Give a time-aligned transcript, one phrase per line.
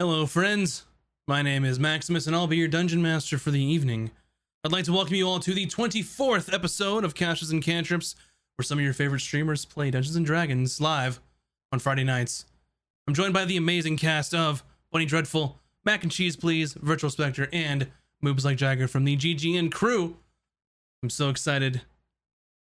[0.00, 0.86] Hello, friends.
[1.28, 4.10] My name is Maximus, and I'll be your dungeon master for the evening.
[4.64, 8.14] I'd like to welcome you all to the 24th episode of Caches and Cantrips,
[8.56, 11.20] where some of your favorite streamers play Dungeons and Dragons live
[11.70, 12.46] on Friday nights.
[13.06, 17.50] I'm joined by the amazing cast of Bunny Dreadful, Mac and Cheese Please, Virtual Spectre,
[17.52, 17.88] and
[18.22, 20.16] Moves Like Jagger from the GGN crew.
[21.02, 21.82] I'm so excited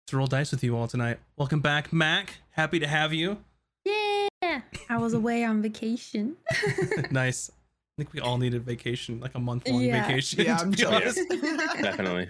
[0.08, 1.18] to roll dice with you all tonight.
[1.38, 2.40] Welcome back, Mac.
[2.50, 3.38] Happy to have you.
[4.52, 4.60] Yeah,
[4.90, 6.36] I was away on vacation.
[7.10, 7.50] nice.
[7.50, 7.54] I
[8.02, 10.06] think we all needed vacation, like a month long Yeah.
[10.06, 10.44] vacation.
[10.44, 11.18] Yeah, I'm be jealous.
[11.30, 11.82] honest.
[11.82, 12.28] Definitely.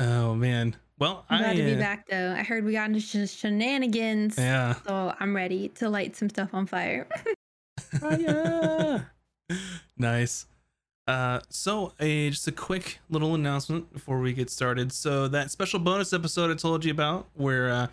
[0.00, 0.76] Oh man.
[0.98, 2.34] Well, I'm glad I to be uh, back though.
[2.36, 4.74] I heard we got into sh- shenanigans, Yeah.
[4.86, 7.06] so I'm ready to light some stuff on fire.
[8.00, 9.10] Fire.
[9.98, 10.46] nice.
[11.06, 14.90] Uh, so a just a quick little announcement before we get started.
[14.92, 17.86] So that special bonus episode I told you about, where uh,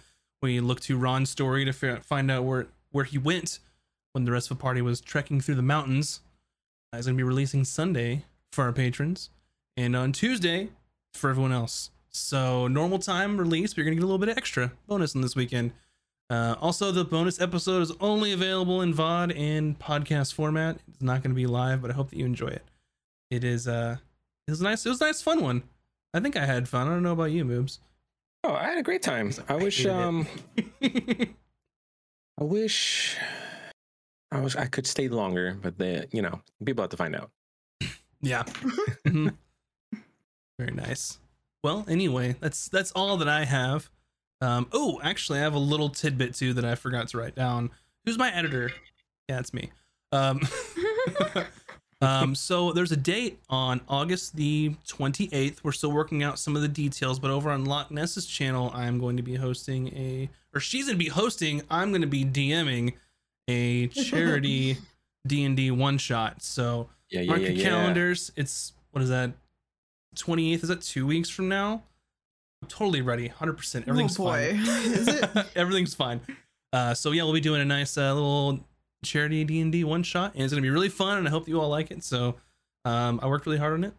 [0.43, 3.57] we look to Ron's story to find out where where he went
[4.11, 6.21] when the rest of the party was trekking through the mountains,
[6.95, 9.31] is going to be releasing Sunday for our patrons,
[9.75, 10.69] and on Tuesday
[11.15, 11.89] for everyone else.
[12.09, 15.23] So normal time release, but you're gonna get a little bit of extra bonus on
[15.23, 15.71] this weekend.
[16.29, 20.77] Uh, also, the bonus episode is only available in VOD and podcast format.
[20.87, 22.63] It's not going to be live, but I hope that you enjoy it.
[23.29, 23.97] It is uh,
[24.47, 24.85] it was nice.
[24.85, 25.63] It was a nice, fun one.
[26.13, 26.87] I think I had fun.
[26.87, 27.79] I don't know about you, Moobs.
[28.43, 29.31] Oh, I had a great time.
[29.47, 30.27] I wish hated um
[32.39, 33.17] I wish
[34.31, 37.31] I wish I could stay longer, but the you know, people have to find out.
[38.21, 38.43] yeah.
[39.05, 39.35] Mhm.
[40.59, 41.19] Very nice.
[41.63, 43.89] Well, anyway, that's that's all that I have.
[44.41, 47.69] Um, oh, actually, I have a little tidbit too that I forgot to write down.
[48.05, 48.71] Who's my editor?
[49.29, 49.71] Yeah, it's me.
[50.11, 50.41] Um,
[52.03, 55.63] um, so there's a date on August the 28th.
[55.63, 58.99] We're still working out some of the details, but over on Loch Ness's channel, I'm
[58.99, 61.61] going to be hosting a, or she's going to be hosting.
[61.69, 62.93] I'm going to be DMing
[63.47, 64.77] a charity
[65.27, 66.41] D and D one shot.
[66.43, 67.63] So Yeah, yeah, mark your yeah.
[67.63, 68.31] calendars.
[68.35, 69.31] It's what is that?
[70.15, 70.63] 28th.
[70.63, 71.83] Is that two weeks from now?
[72.61, 73.27] I'm totally ready.
[73.27, 73.53] 100.
[73.57, 74.61] percent Everything's oh boy, fine.
[74.93, 75.29] is it?
[75.55, 76.21] Everything's fine.
[76.71, 78.59] Uh, so yeah, we'll be doing a nice uh, little
[79.03, 81.47] charity D and D one shot, and it's gonna be really fun, and I hope
[81.47, 82.03] you all like it.
[82.03, 82.35] So
[82.85, 83.93] um, I worked really hard on it,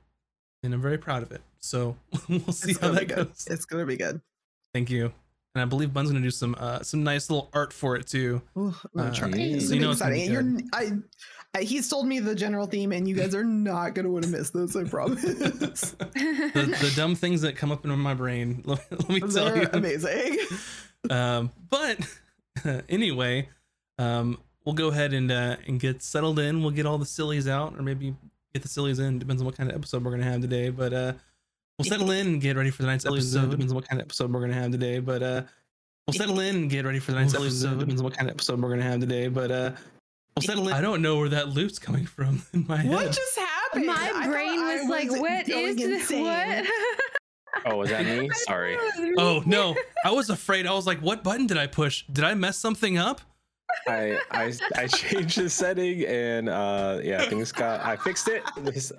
[0.62, 1.42] and I'm very proud of it.
[1.60, 1.96] So
[2.28, 3.28] we'll see It's how that be good.
[3.28, 3.46] goes.
[3.48, 4.20] It's gonna be good.
[4.74, 5.12] Thank you.
[5.56, 8.42] And I believe Bun's gonna do some uh, some nice little art for it too.
[8.58, 10.32] Ooh, I'm gonna Uh, so you know be gonna be exciting.
[10.32, 10.90] You're, I,
[11.56, 14.30] I, he's told me the general theme, and you guys are not gonna want to
[14.30, 14.74] miss this.
[14.74, 15.22] I promise.
[16.14, 18.62] The, the dumb things that come up in my brain.
[18.66, 19.68] Let, let me tell They're you.
[19.72, 20.38] amazing.
[21.10, 21.98] um, but
[22.88, 23.48] anyway,
[23.98, 26.60] um, we'll go ahead and uh, and get settled in.
[26.62, 28.14] We'll get all the sillies out, or maybe
[28.52, 29.18] get the sillies in.
[29.18, 30.70] Depends on what kind of episode we're gonna have today.
[30.70, 31.12] But uh,
[31.78, 33.50] we'll settle in and get ready for the night's episode.
[33.50, 34.98] Depends on what kind of episode we're gonna have today.
[35.00, 35.42] But uh,
[36.06, 37.80] we'll settle in and get ready for the night's episode.
[37.80, 39.28] Depends on what kind of episode we're gonna have today.
[39.28, 39.70] But uh,
[40.36, 40.74] we'll settle in.
[40.74, 43.12] I don't know where that loot's coming from in my What head.
[43.12, 43.86] just happened?
[43.86, 46.02] My I brain thought I was like, "What going is this?
[46.10, 46.24] insane.
[46.24, 46.66] What?"
[47.66, 48.28] Oh, was that me?
[48.48, 48.76] Sorry.
[49.16, 49.76] Oh no!
[50.04, 50.66] I was afraid.
[50.66, 52.04] I was like, "What button did I push?
[52.12, 53.20] Did I mess something up?"
[53.86, 58.42] I I I changed the setting and uh yeah, things got I fixed it.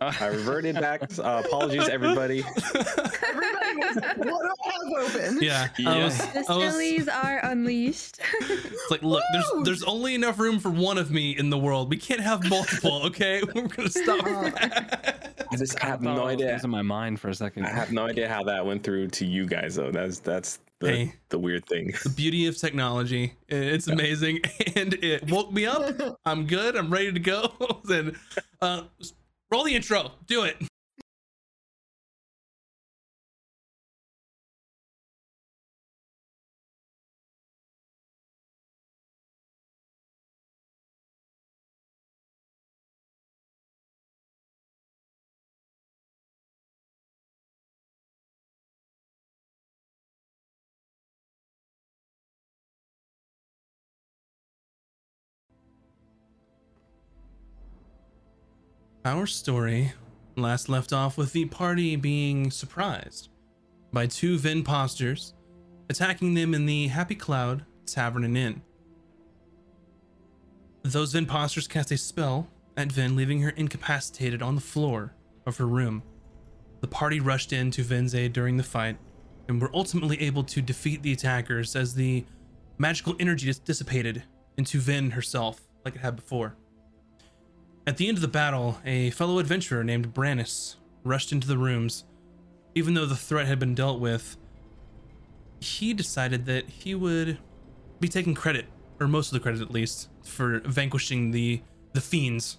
[0.02, 1.02] I reverted back.
[1.18, 2.44] Uh, apologies everybody.
[2.44, 5.40] Everybody was, what do I open?
[5.42, 6.04] Yeah, I Yeah.
[6.06, 6.18] was.
[6.18, 8.20] the I was sillies are unleashed.
[8.42, 9.64] It's like, look, there's Woo!
[9.64, 11.90] there's only enough room for one of me in the world.
[11.90, 13.42] We can't have multiple, okay?
[13.54, 14.24] We're gonna stop.
[14.26, 15.46] Uh, that.
[15.52, 16.52] I just have I thought I no was idea.
[16.54, 17.66] losing my mind for a second.
[17.66, 19.92] I have no idea how that went through to you guys though.
[19.92, 21.14] That's that's the Hey.
[21.30, 21.94] the weird thing.
[22.04, 24.40] the beauty of technology, i- it's amazing,
[24.76, 26.20] and it woke me up.
[26.26, 26.76] I'm good.
[26.76, 27.54] I'm ready to go.
[27.90, 28.16] and
[28.62, 28.84] uh,
[29.52, 30.12] roll the intro.
[30.28, 30.58] Do it.
[59.06, 59.94] Our story
[60.36, 63.30] last left off with the party being surprised
[63.94, 65.34] by two Vinposters
[65.92, 68.64] attacking them in the Happy Cloud Tavern and Inn.
[70.82, 72.48] Those Vinposters cast a spell
[72.78, 75.14] at Vin, leaving her incapacitated on the floor
[75.46, 76.02] of her room.
[76.82, 78.98] The party rushed in to Vin's aid during the fight
[79.48, 82.26] and were ultimately able to defeat the attackers as the
[82.80, 84.24] magical energy dis- dissipated
[84.58, 86.56] into Vin herself, like it had before.
[87.88, 92.04] At the end of the battle, a fellow adventurer named Brannis rushed into the rooms.
[92.74, 94.38] Even though the threat had been dealt with,
[95.60, 97.38] he decided that he would
[98.00, 98.66] be taking credit
[99.00, 101.62] or most of the credit at least, for vanquishing the
[101.94, 102.58] the fiends.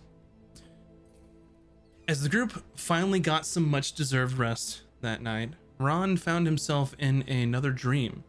[2.09, 7.23] As the group finally got some much deserved rest that night, Ron found himself in
[7.29, 8.23] another dream.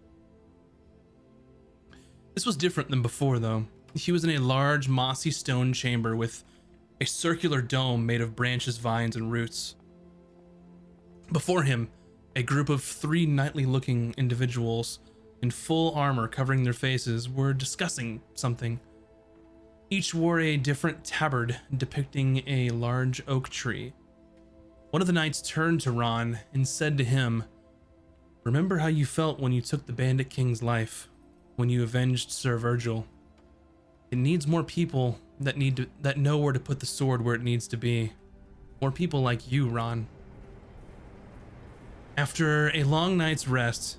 [2.33, 3.67] This was different than before, though.
[3.93, 6.43] He was in a large, mossy stone chamber with
[6.99, 9.75] a circular dome made of branches, vines, and roots.
[11.31, 11.89] Before him,
[12.35, 14.99] a group of three knightly looking individuals
[15.41, 18.79] in full armor covering their faces were discussing something.
[19.89, 23.93] Each wore a different tabard depicting a large oak tree.
[24.91, 27.43] One of the knights turned to Ron and said to him,
[28.43, 31.09] Remember how you felt when you took the Bandit King's life,
[31.57, 33.05] when you avenged Sir Virgil.
[34.11, 37.35] It needs more people that need to, that know where to put the sword where
[37.35, 38.13] it needs to be.
[38.81, 40.07] More people like you, Ron.
[42.15, 43.97] After a long night's rest,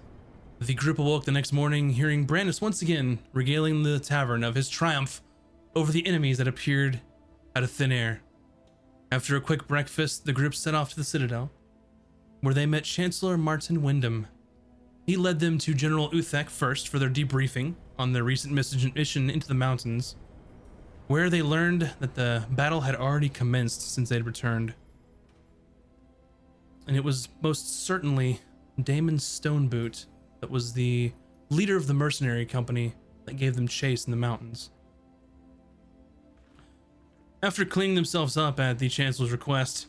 [0.61, 4.69] the group awoke the next morning hearing Brandis once again regaling the tavern of his
[4.69, 5.23] triumph
[5.77, 7.01] over the enemies that appeared
[7.55, 8.21] out of thin air.
[9.13, 11.51] After a quick breakfast, the group set off to the Citadel,
[12.41, 14.27] where they met Chancellor Martin Wyndham.
[15.07, 19.49] He led them to General Uthek first for their debriefing on their recent mission into
[19.49, 20.17] the mountains,
[21.09, 24.75] where they learned that the battle had already commenced since they'd returned.
[26.87, 28.41] And it was most certainly
[28.83, 30.07] Damon Stoneboot
[30.41, 31.13] that was the
[31.51, 34.71] leader of the mercenary company that gave them chase in the mountains.
[37.43, 39.87] After cleaning themselves up at the Chancellor's request,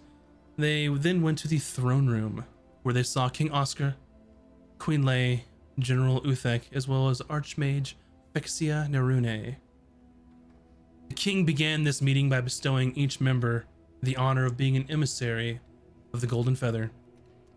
[0.57, 2.45] they then went to the throne room,
[2.83, 3.95] where they saw King Oscar,
[4.77, 5.45] Queen Lay,
[5.81, 7.93] General Uthek, as well as Archmage
[8.33, 9.55] Fexia Nerune.
[11.09, 13.65] The king began this meeting by bestowing each member
[14.01, 15.59] the honor of being an emissary
[16.13, 16.91] of the Golden Feather,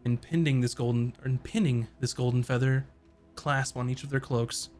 [0.05, 2.87] and pinning this golden and pinning this golden feather
[3.35, 4.71] clasp on each of their cloaks.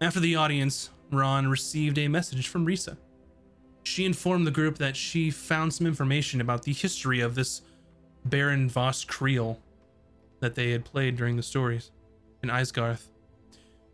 [0.00, 2.96] After the audience, Ron received a message from Risa.
[3.82, 7.62] She informed the group that she found some information about the history of this
[8.24, 9.58] Baron Voss Creel
[10.40, 11.90] that they had played during the stories
[12.42, 13.10] in Isgarth.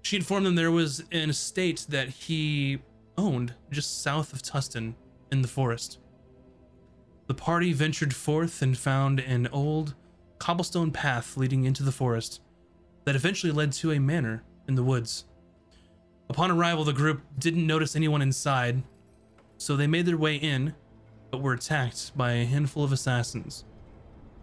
[0.03, 2.79] She informed them there was an estate that he
[3.17, 4.95] owned just south of Tustin
[5.33, 5.99] in the forest.
[7.27, 9.95] The party ventured forth and found an old
[10.39, 12.43] cobblestone path leading into the forest
[13.05, 15.25] that eventually led to a manor in the woods.
[16.29, 18.83] Upon arrival, the group didn't notice anyone inside,
[19.57, 20.75] so they made their way in,
[21.31, 23.65] but were attacked by a handful of assassins.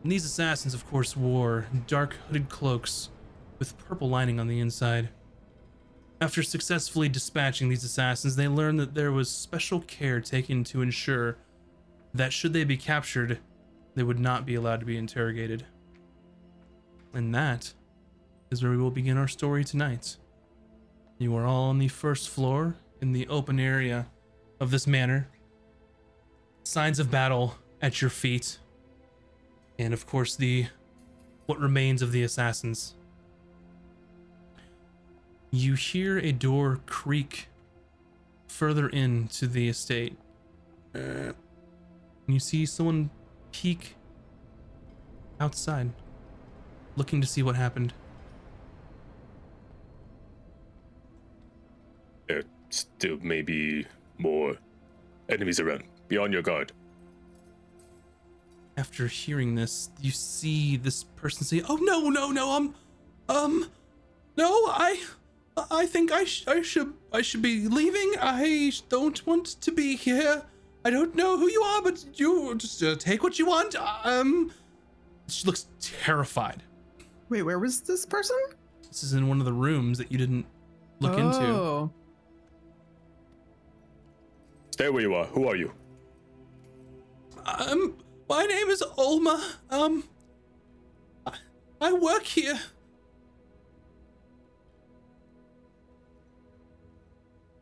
[0.02, 3.10] And these assassins, of course, wore dark hooded cloaks
[3.62, 5.08] with purple lining on the inside.
[6.20, 11.38] After successfully dispatching these assassins, they learned that there was special care taken to ensure
[12.12, 13.38] that should they be captured,
[13.94, 15.64] they would not be allowed to be interrogated.
[17.14, 17.72] And that
[18.50, 20.18] is where we will begin our story tonight.
[21.20, 24.08] You are all on the first floor in the open area
[24.60, 25.28] of this manor.
[26.64, 28.58] Signs of battle at your feet.
[29.78, 30.66] And of course the
[31.46, 32.96] what remains of the assassins.
[35.52, 37.50] You hear a door creak
[38.48, 40.18] further into the estate.
[40.94, 41.36] And
[42.28, 43.10] you see someone
[43.52, 43.96] peek
[45.42, 45.92] outside,
[46.96, 47.94] looking to see what happened.
[52.28, 53.86] There still may be
[54.18, 54.56] more
[55.28, 55.84] enemies around.
[56.08, 56.72] Be on your guard.
[58.78, 62.52] After hearing this, you see this person say, "Oh no, no, no!
[62.52, 62.76] Um,
[63.28, 63.70] um,
[64.38, 64.48] no!
[64.68, 65.04] I,
[65.70, 68.14] I think I, sh- I should, I should be leaving.
[68.20, 70.44] I don't want to be here.
[70.84, 73.76] I don't know who you are, but you just uh, take what you want.
[74.04, 74.52] Um."
[75.28, 76.64] She looks terrified.
[77.30, 78.38] Wait, where was this person?
[78.88, 80.46] This is in one of the rooms that you didn't
[81.00, 81.46] look into.
[81.46, 81.92] Oh.
[84.72, 85.26] Stay where you are.
[85.26, 85.72] Who are you?
[87.46, 89.42] Um, my name is Olma.
[89.70, 90.04] Um,
[91.26, 91.34] I,
[91.80, 92.60] I work here.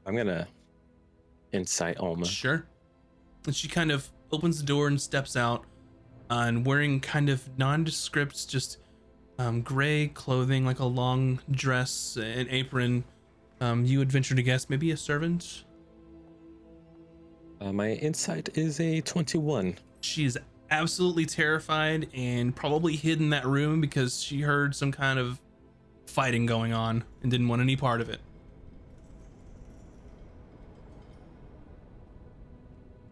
[0.10, 0.48] I'm gonna
[1.52, 2.26] insight Alma.
[2.26, 2.66] Sure.
[3.46, 5.66] And she kind of opens the door and steps out,
[6.32, 8.80] uh, and wearing kind of nondescript, just
[9.38, 13.04] um, gray clothing, like a long dress, an apron.
[13.62, 15.66] Um, you would venture to guess maybe a servant.
[17.62, 19.76] Uh, my insight is a 21.
[20.02, 20.40] She is
[20.72, 25.40] absolutely terrified and probably hid in that room because she heard some kind of
[26.08, 28.22] fighting going on and didn't want any part of it.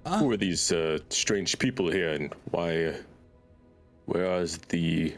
[0.10, 0.20] Ah.
[0.20, 2.86] Who are these uh, strange people here, and why?
[2.86, 2.98] Uh,
[4.06, 5.14] where is the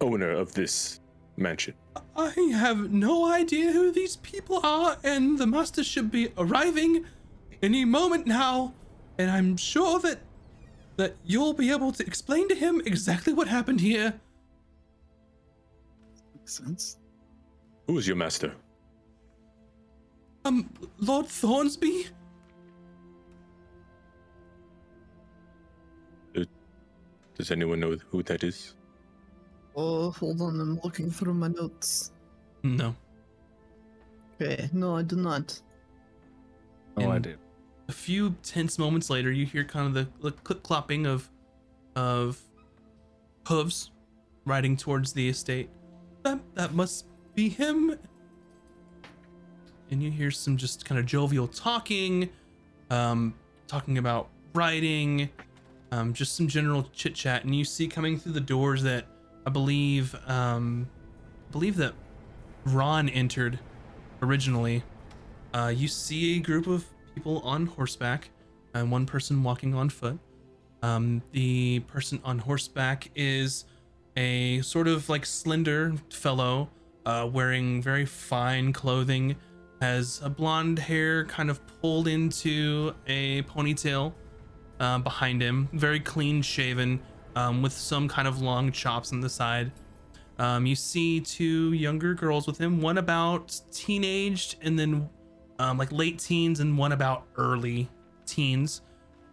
[0.00, 1.00] owner of this
[1.36, 1.74] mansion?
[2.16, 7.04] I have no idea who these people are, and the master should be arriving
[7.60, 8.72] any moment now.
[9.18, 10.20] And I'm sure that
[10.96, 14.14] that you'll be able to explain to him exactly what happened here.
[16.36, 16.98] Makes sense.
[17.86, 18.54] Who is your master?
[20.46, 20.70] Um,
[21.00, 22.08] Lord Thornsby.
[27.36, 28.74] Does anyone know who that is?
[29.76, 30.60] Oh, hold on.
[30.60, 32.12] I'm looking through my notes.
[32.62, 32.94] No.
[34.40, 34.68] Okay.
[34.72, 35.60] No, I do not.
[36.96, 37.36] No And- idea.
[37.88, 41.28] A few tense moments later, you hear kind of the, the clip clopping of
[41.96, 42.40] of
[43.46, 43.90] hooves
[44.46, 45.68] riding towards the estate.
[46.22, 47.94] That that must be him.
[49.90, 52.30] And you hear some just kind of jovial talking,
[52.90, 53.34] um,
[53.66, 55.28] talking about writing,
[55.94, 57.44] um, just some general chit chat.
[57.44, 59.06] And you see coming through the doors that
[59.46, 60.88] I believe, um,
[61.52, 61.94] believe that
[62.64, 63.60] Ron entered
[64.20, 64.82] originally.
[65.52, 66.84] Uh, you see a group of
[67.14, 68.30] people on horseback
[68.74, 70.18] and one person walking on foot.
[70.82, 73.64] Um, the person on horseback is
[74.16, 76.70] a sort of like slender fellow,
[77.06, 79.36] uh, wearing very fine clothing,
[79.80, 84.12] has a blonde hair kind of pulled into a ponytail
[84.80, 87.00] uh, behind him, very clean shaven,
[87.36, 89.72] um, with some kind of long chops on the side.
[90.38, 95.08] Um, you see two younger girls with him, one about teenaged and then
[95.58, 97.88] um, like late teens and one about early
[98.26, 98.82] teens.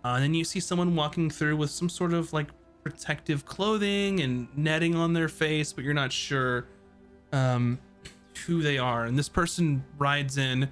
[0.03, 2.48] Uh, and then you see someone walking through with some sort of like
[2.83, 6.67] protective clothing and netting on their face, but you're not sure
[7.31, 7.79] um,
[8.45, 9.05] who they are.
[9.05, 10.71] And this person rides in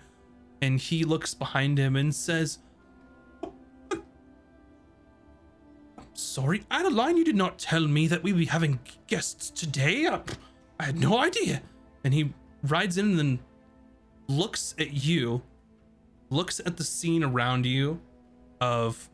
[0.62, 2.60] and he looks behind him and says,
[6.20, 10.06] Sorry, Adeline, you did not tell me that we would be having guests today.
[10.06, 10.22] I,
[10.78, 11.62] I had no idea.
[12.04, 12.34] And he
[12.64, 13.40] rides in and then
[14.28, 15.42] looks at you,
[16.30, 18.02] looks at the scene around you
[18.60, 19.10] of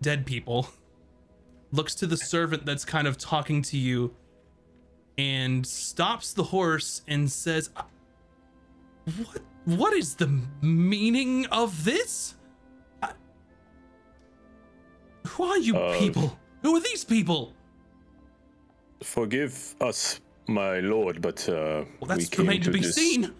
[0.00, 0.68] dead people,
[1.72, 4.14] looks to the servant that's kind of talking to you,
[5.18, 7.82] and stops the horse and says, "Uh,
[9.16, 9.42] "What?
[9.66, 12.34] What is the meaning of this?
[15.28, 16.38] Who are you Uh, people?
[16.62, 17.52] Who are these people?"
[19.02, 23.32] Forgive us, my lord, but uh, Well, we came remained to be this seen.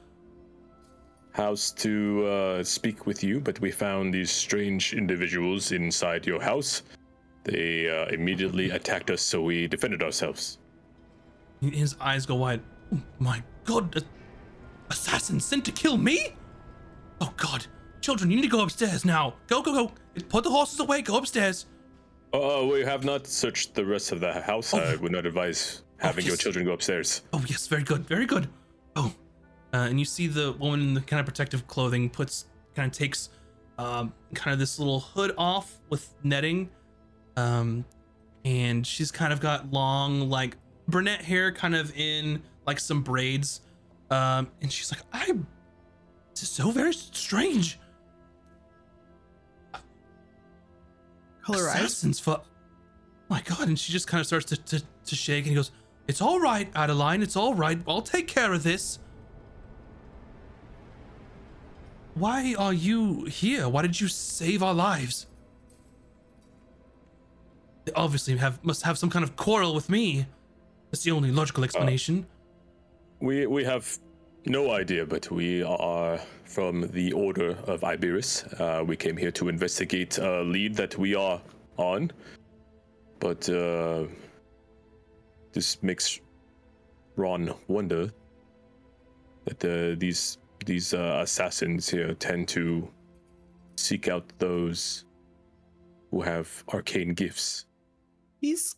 [1.33, 6.83] house to uh, speak with you, but we found these strange individuals inside your house.
[7.45, 10.59] They uh, immediately attacked us, so we defended ourselves.
[11.61, 12.61] His eyes go wide.
[12.93, 14.03] Oh my god, a-
[14.91, 16.35] assassin sent to kill me?
[17.21, 17.67] Oh god,
[18.00, 19.35] children, you need to go upstairs now.
[19.47, 19.93] Go, go, go.
[20.29, 21.03] Put the horses away.
[21.03, 21.67] Go upstairs.
[22.35, 24.75] Uh, we have not searched the rest of the house.
[24.75, 26.43] I would not advise having your yes.
[26.43, 27.23] children go upstairs.
[27.33, 28.49] Oh yes, very good, very good.
[28.97, 29.14] Oh,
[29.73, 32.99] uh, and you see the woman in the kind of protective clothing puts kind of
[32.99, 33.29] takes
[33.79, 36.71] um, kind of this little hood off with netting,
[37.37, 37.85] um,
[38.45, 40.57] and she's kind of got long like
[40.88, 43.61] brunette hair, kind of in like some braids,
[44.11, 45.26] um, and she's like, I,
[46.33, 47.79] this is so very strange.
[51.45, 51.77] Color eyes.
[51.81, 52.41] Assassins for.
[53.29, 53.69] My God!
[53.69, 55.71] And she just kind of starts to, to to shake, and he goes,
[56.09, 57.23] "It's all right, Adeline.
[57.23, 57.79] It's all right.
[57.87, 58.99] I'll take care of this."
[62.15, 63.69] Why are you here?
[63.69, 65.27] Why did you save our lives?
[67.85, 70.27] They obviously have must have some kind of quarrel with me.
[70.91, 72.27] That's the only logical explanation.
[72.31, 73.99] Uh, we we have
[74.47, 78.45] no idea, but we are from the Order of Iberis.
[78.61, 81.41] Uh, we came here to investigate a lead that we are
[81.77, 82.11] on,
[83.21, 84.05] but uh,
[85.53, 86.21] this makes
[87.17, 88.11] Ron wonder
[89.45, 92.89] that uh, these these uh, assassins here tend to
[93.77, 95.05] seek out those
[96.11, 97.67] who have arcane gifts.
[98.41, 98.77] These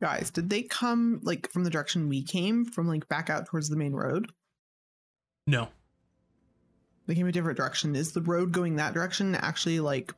[0.00, 3.68] guys, did they come like from the direction we came from, like back out towards
[3.68, 4.30] the main road?
[5.50, 5.68] No.
[7.06, 7.96] They came a different direction.
[7.96, 10.14] Is the road going that direction actually like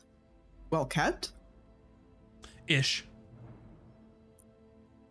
[0.71, 1.33] well kept?
[2.69, 3.05] Ish.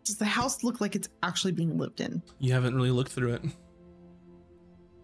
[0.04, 2.22] Does the house look like it's actually being lived in?
[2.40, 3.42] You haven't really looked through it.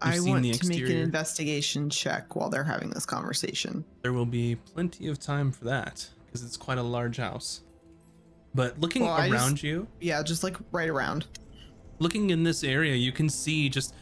[0.01, 3.83] I seen want the to make an investigation check while they're having this conversation.
[4.03, 7.61] There will be plenty of time for that because it's quite a large house.
[8.53, 11.25] But looking Well, around just- you, Yeah, just like right around.
[11.99, 13.95] looking in this area, you can see just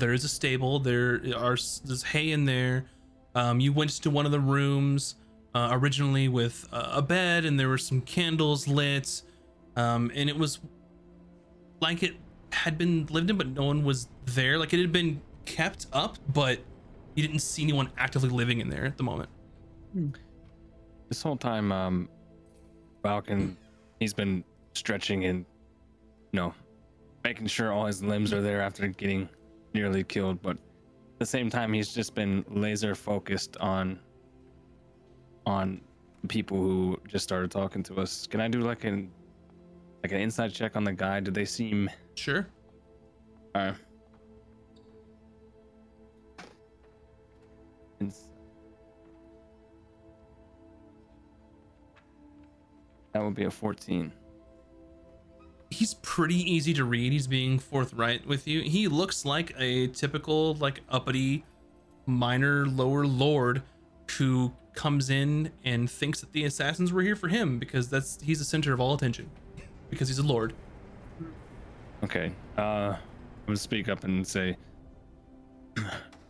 [0.00, 0.78] there is a stable.
[0.78, 2.86] There are there's hay in there.
[3.34, 5.16] Um, you went to one of the rooms
[5.54, 9.22] uh, originally with uh, a bed, and there were some candles lit,
[9.76, 10.60] um, and it was
[11.80, 12.14] like it
[12.52, 14.58] had been lived in, but no one was there.
[14.58, 16.60] Like it had been kept up, but
[17.14, 19.28] you didn't see anyone actively living in there at the moment.
[21.08, 22.08] This whole time, um,
[23.02, 23.56] Falcon,
[24.00, 24.44] he's been
[24.74, 25.44] stretching and,
[26.32, 26.54] you know,
[27.24, 29.28] making sure all his limbs are there after getting
[29.74, 30.42] nearly killed.
[30.42, 33.98] But at the same time, he's just been laser focused on,
[35.46, 35.80] on
[36.28, 38.26] people who just started talking to us.
[38.26, 39.10] Can I do like an,
[40.02, 41.20] like an inside check on the guy?
[41.20, 41.90] Do they seem?
[42.14, 42.46] Sure.
[43.54, 43.72] Uh,
[48.00, 48.28] ins-
[53.12, 54.12] that would be a 14.
[55.72, 57.12] He's pretty easy to read.
[57.12, 58.62] He's being forthright with you.
[58.62, 61.44] He looks like a typical, like uppity
[62.06, 63.62] minor lower lord
[64.18, 68.38] who comes in and thinks that the assassins were here for him because that's he's
[68.38, 69.30] the center of all attention
[69.90, 70.52] because he's a lord.
[72.04, 72.32] Okay.
[72.58, 72.60] Uh,
[72.94, 72.98] I'm
[73.46, 74.56] gonna speak up and say,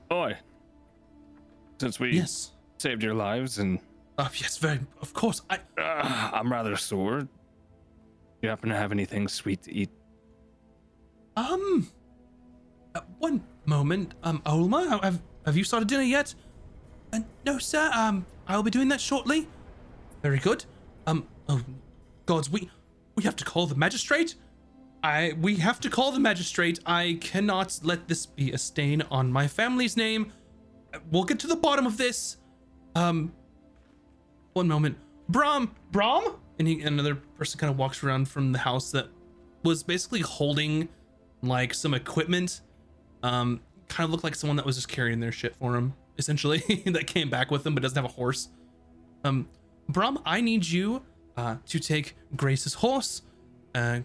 [0.09, 0.37] "Boy,
[1.81, 2.53] since we Yes.
[2.79, 3.79] saved your lives and
[4.19, 4.79] Uh, yes, very.
[5.01, 5.41] Of course.
[5.49, 5.57] I.
[5.79, 7.27] uh, I'm rather sore,
[8.43, 9.91] you happen to have anything sweet to eat?"
[11.37, 11.89] Um.
[12.95, 14.15] Uh, one moment.
[14.23, 16.35] Um, Olma, have have you started dinner yet?
[17.13, 17.91] Uh, no, sir.
[17.95, 19.49] Um, I'll be doing that shortly.
[20.23, 20.65] Very good.
[21.07, 21.27] Um.
[21.49, 21.63] Oh,
[22.27, 22.71] gods, we
[23.17, 24.35] we have to call the magistrate.
[25.03, 26.81] I we have to call the magistrate.
[26.87, 30.33] I cannot let this be a stain on my family's name.
[30.95, 32.37] Uh, We'll get to the bottom of this.
[32.95, 33.33] Um.
[34.53, 34.99] One moment,
[35.31, 39.09] Brom, Brom, and he another person kind of walks around from the house that
[39.63, 40.89] was basically holding
[41.43, 42.61] like some equipment.
[43.23, 46.59] Um, kind of looked like someone that was just carrying their shit for him, essentially,
[46.87, 48.49] that came back with them but doesn't have a horse.
[49.25, 49.49] Um,
[49.89, 51.03] Brom, I need you
[51.37, 53.23] uh, to take Grace's horse.
[53.75, 54.01] Uh,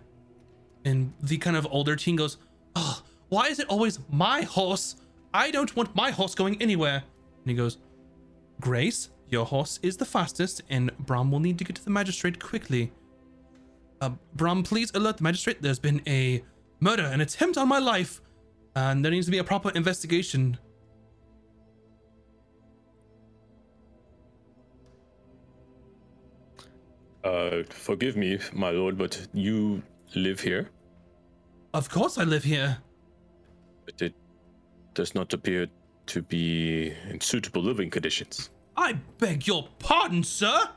[0.85, 2.37] and the kind of older teen goes,
[2.75, 4.95] Oh, why is it always my horse?
[5.33, 7.03] I don't want my horse going anywhere.
[7.03, 7.77] And he goes,
[8.61, 12.41] Grace, your horse is the fastest, and Brom will need to get to the magistrate
[12.41, 12.91] quickly.
[13.99, 15.61] Uh, Brom, please alert the magistrate.
[15.61, 16.43] There's been a
[16.79, 18.21] murder, an attempt on my life,
[18.75, 20.57] and there needs to be a proper investigation.
[27.23, 29.83] Uh, forgive me, my lord, but you
[30.15, 30.69] live here.
[31.73, 32.77] Of course, I live here.
[33.85, 34.13] But it
[34.93, 35.67] does not appear
[36.05, 38.49] to be in suitable living conditions.
[38.77, 40.69] I beg your pardon, sir.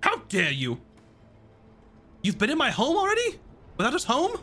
[0.00, 0.80] How dare you?
[2.22, 3.38] You've been in my home already?
[3.76, 4.36] Without us home?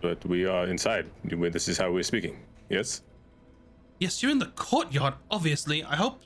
[0.00, 1.10] But we are inside.
[1.24, 2.36] This is how we're speaking.
[2.68, 3.02] Yes.
[3.98, 5.82] Yes, you're in the courtyard, obviously.
[5.82, 6.20] I hope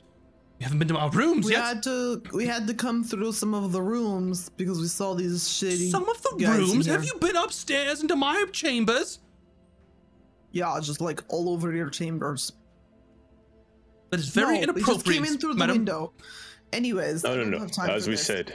[0.59, 1.63] you haven't been to our rooms We yet.
[1.63, 5.41] had to we had to come through some of the rooms because we saw these
[5.47, 5.89] shitty.
[5.89, 6.85] Some of the guys rooms?
[6.85, 9.19] Have you been upstairs into my chambers?
[10.51, 12.51] Yeah, just like all over your chambers.
[14.13, 15.77] That is very no, inappropriate, We just came in through the madam.
[15.77, 16.13] window.
[16.71, 17.59] Anyways, No, I no, don't no.
[17.61, 18.23] have time As for we this.
[18.23, 18.53] said,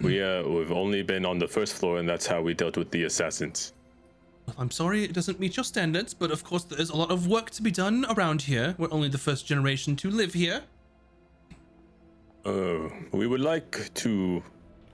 [0.00, 2.90] we uh, we've only been on the first floor, and that's how we dealt with
[2.92, 3.74] the assassins.
[4.56, 7.50] I'm sorry it doesn't meet your standards, but of course there's a lot of work
[7.50, 8.74] to be done around here.
[8.78, 10.62] We're only the first generation to live here.
[12.46, 14.42] Uh, we would like to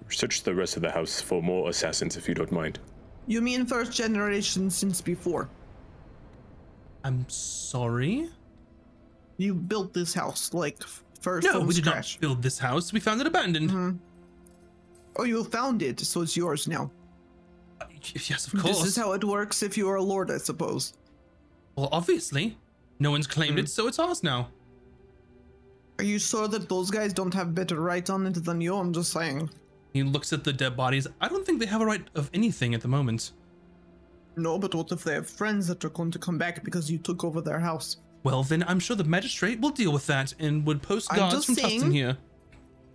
[0.08, 2.80] search the rest of the house for more assassins, if you don't mind.
[3.28, 5.48] You mean first generation since before?
[7.04, 8.28] I'm sorry?
[9.38, 10.82] You built this house like
[11.20, 12.16] first No, we did scratch.
[12.16, 12.92] not build this house.
[12.92, 13.70] We found it abandoned.
[13.70, 13.98] Mhm.
[15.16, 16.90] Oh, you found it, so it's yours now.
[17.80, 18.78] Uh, Yes, of course.
[18.78, 20.94] This is how it works if you are a lord, I suppose.
[21.76, 22.58] Well, obviously.
[22.98, 23.64] No one's claimed Hmm.
[23.64, 24.48] it, so it's ours now.
[25.98, 28.76] Are you sure that those guys don't have better rights on it than you?
[28.76, 29.50] I'm just saying.
[29.92, 31.06] He looks at the dead bodies.
[31.20, 33.32] I don't think they have a right of anything at the moment.
[34.36, 36.96] No, but what if they have friends that are going to come back because you
[36.98, 37.98] took over their house?
[38.24, 41.44] Well, then I'm sure the magistrate will deal with that and would post I'm guards
[41.44, 42.16] from Tustin saying- here.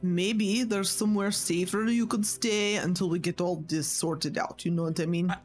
[0.04, 4.64] Maybe there's somewhere safer you could stay until we get all this sorted out.
[4.64, 5.36] You know what I mean?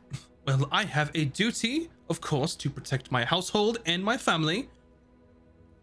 [0.47, 4.69] Well, I have a duty, of course, to protect my household and my family.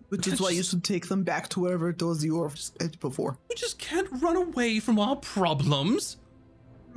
[0.09, 2.51] Which is why you should take them back to wherever it was you were
[2.99, 3.37] before.
[3.49, 6.17] We just can't run away from our problems.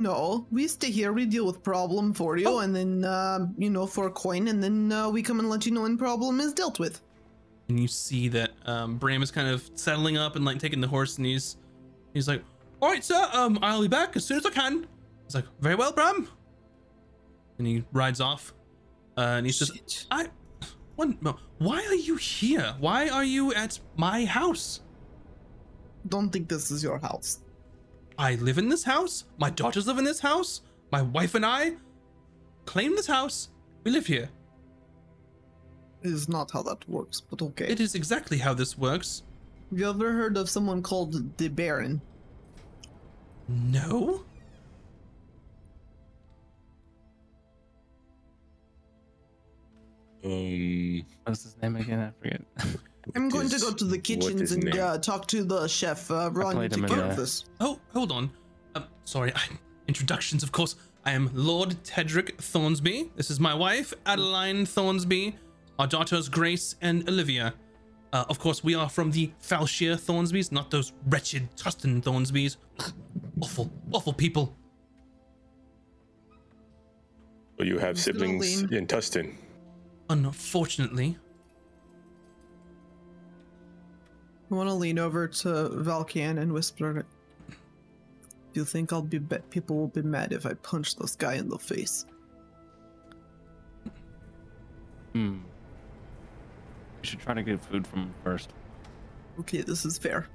[0.03, 2.59] No, we stay here, we deal with problem for you, Oh.
[2.59, 5.65] and then, uh, you know, for a coin, and then uh, we come and let
[5.65, 7.01] you know when problem is dealt with.
[7.69, 10.87] And you see that um, Bram is kind of settling up and like taking the
[10.89, 11.55] horse, and he's
[12.13, 12.43] he's like,
[12.81, 13.29] "All right, sir.
[13.31, 14.85] Um, I'll be back as soon as I can."
[15.25, 16.27] He's like, "Very well, Bram."
[17.57, 18.53] And he rides off.
[19.17, 20.05] Uh, and he says, Shit.
[20.11, 20.27] "I,
[20.97, 21.17] one,
[21.59, 22.75] why are you here?
[22.79, 24.81] Why are you at my house?
[26.09, 27.39] Don't think this is your house.
[28.17, 29.25] I live in this house.
[29.37, 30.61] My daughters live in this house.
[30.91, 31.73] My wife and I.
[32.65, 33.49] claim this house.
[33.83, 34.29] We live here.
[36.01, 37.67] It is not how that works, but okay.
[37.67, 39.23] It is exactly how this works.
[39.69, 42.01] Have you ever heard of someone called the Baron?
[43.47, 44.23] No?
[50.23, 51.99] Um, What's his name again?
[51.99, 52.41] I forget.
[53.15, 56.09] I'm going to go to the kitchens and uh, talk to the chef.
[56.09, 57.45] Uh, Ron, you played take care of the- this.
[57.59, 58.31] Oh, hold on.
[58.75, 59.41] Um, sorry, I,
[59.87, 60.75] introductions, of course.
[61.05, 63.09] I am Lord Tedric Thornsby.
[63.15, 65.33] This is my wife, Adeline Thornsby.
[65.77, 67.53] Our daughters, Grace and Olivia.
[68.13, 72.55] Uh, of course, we are from the Falshire Thornsbys, not those wretched Tustin Thornsbys.
[73.41, 74.55] awful, awful people.
[77.57, 79.33] well, you have Just gonna siblings in Tustin.
[80.09, 81.17] Unfortunately.
[84.53, 86.93] I want to lean over to Valkan and whisper,
[87.49, 87.55] "Do
[88.53, 91.49] you think I'll be, be people will be mad if I punch this guy in
[91.49, 92.05] the face?"
[95.13, 95.39] Hmm.
[97.01, 98.53] We should try to get food from him first.
[99.39, 100.27] Okay, this is fair.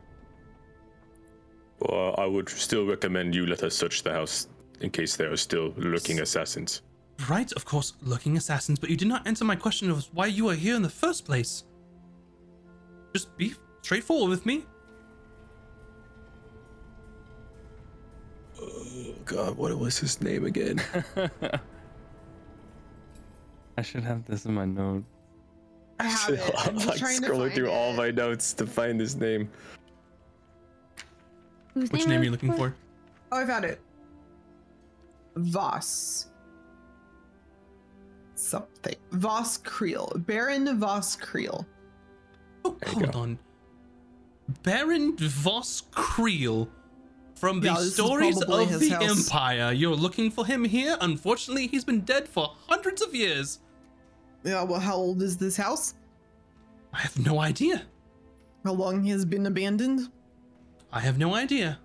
[1.78, 4.48] Well, I would still recommend you let us search the house
[4.80, 6.82] in case there are still lurking assassins.
[7.30, 10.48] Right, of course, lurking assassins, but you did not answer my question of why you
[10.48, 11.62] are here in the first place.
[13.14, 13.54] Just be
[13.88, 14.66] straightforward with me.
[18.60, 20.78] Oh God, what was his name again?
[23.78, 25.04] I should have this in my note.
[25.98, 26.54] I have it.
[26.58, 29.48] I'm I'm just like to scrolling find through all my notes to find his name.
[31.72, 32.74] Whose Which name are you looking for?
[33.32, 33.80] Oh, I found it.
[35.36, 36.26] Voss.
[38.34, 38.96] Something.
[39.12, 40.12] Voss Creel.
[40.26, 41.66] Baron Voss Creel.
[42.66, 43.18] Oh, There you hold go.
[43.20, 43.38] on.
[44.62, 46.68] Baron Voss Creel.
[47.34, 49.30] From the Yeah, stories of the house.
[49.30, 49.72] Empire.
[49.72, 50.96] You're looking for him here?
[51.00, 53.60] Unfortunately, he's been dead for hundreds of years.
[54.42, 55.94] Yeah, well, how old is this house?
[56.92, 57.82] I have no idea.
[58.64, 60.10] How long he has been abandoned?
[60.92, 61.78] I have no idea.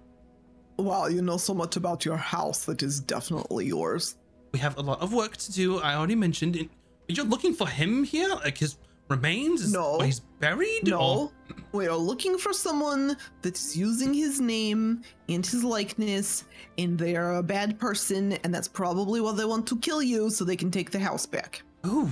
[0.78, 4.16] Wow, you know so much about your house that is definitely yours.
[4.54, 5.80] We have a lot of work to do.
[5.80, 6.68] I already mentioned.
[7.08, 8.30] You're looking for him here?
[8.30, 8.78] Like his
[9.10, 9.62] remains?
[9.62, 9.98] Is No.
[9.98, 10.88] where he's buried?
[10.88, 11.32] No, Or-
[11.72, 16.44] we are looking for someone that is using his name and his likeness,
[16.78, 20.30] and they are a bad person, and that's probably why they want to kill you
[20.30, 21.62] so they can take the house back.
[21.86, 22.10] Ooh.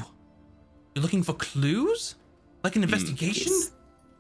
[0.96, 2.16] You're looking for clues?
[2.64, 2.94] Like an hmm.
[2.94, 3.52] investigation?
[3.54, 3.72] Yes.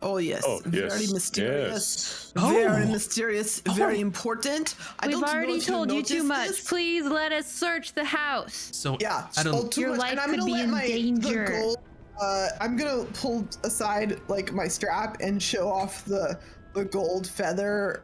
[0.04, 1.14] Oh yes, Oh, very yes.
[1.14, 2.34] mysterious.
[2.36, 2.52] Yes.
[2.52, 2.88] Very Oh.
[2.88, 3.74] mysterious, oh.
[3.74, 4.02] very Oh.
[4.02, 4.74] important.
[5.00, 6.48] I We've don't already if told you too much.
[6.48, 6.68] this.
[6.68, 8.70] Please let us search the house.
[8.72, 11.46] So Yeah, I don't oh, Your life and could be in my danger.
[11.46, 11.78] the gold.
[12.22, 16.40] Uh, I'm gonna pull aside like my strap and show off the
[16.74, 18.04] the gold feather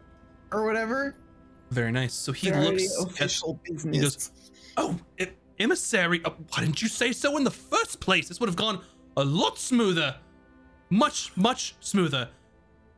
[0.52, 1.16] or whatever.
[1.72, 2.14] very nice.
[2.14, 3.96] So he very looks at business.
[3.96, 4.32] he goes,
[4.78, 5.28] Oh, e-
[5.60, 6.22] emissary.
[6.26, 8.28] Uh, why didn't you say so in the first place?
[8.28, 8.82] This would have gone
[9.18, 10.16] a lot smoother.
[10.90, 12.30] Much, much smoother.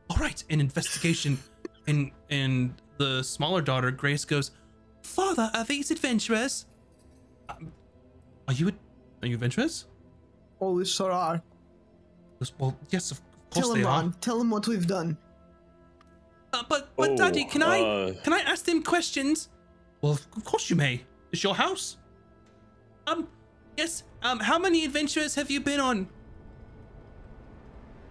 [0.08, 1.38] All right, an investigation.
[1.86, 4.52] and and the smaller daughter, Grace, goes,
[5.02, 6.66] Father, are these adventurers?
[7.48, 7.72] Um,
[8.46, 8.72] are you
[9.22, 9.86] are you adventurers?
[10.60, 11.12] Oh, we sure
[12.58, 13.20] well, yes, of
[13.50, 14.02] course Tell they him, are.
[14.02, 14.14] Ron.
[14.20, 15.16] Tell him what we've done.
[16.52, 19.48] Uh, but but Oh, Daddy, can I uh, can I ask them questions?
[20.00, 21.02] Well, of course you may.
[21.32, 21.98] It's your house.
[23.06, 23.28] Um,
[23.76, 24.04] yes.
[24.22, 26.08] Um, how many adventures have you been on?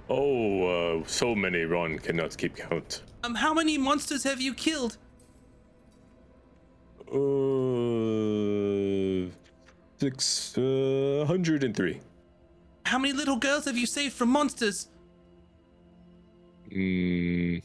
[0.09, 3.03] Oh, uh, so many Ron cannot keep count.
[3.23, 4.97] Um, how many monsters have you killed?
[7.11, 9.29] Uh,
[9.99, 11.99] six, uh, hundred and three.
[12.89, 14.87] How many little girls have you saved from monsters?
[16.71, 17.61] Mm,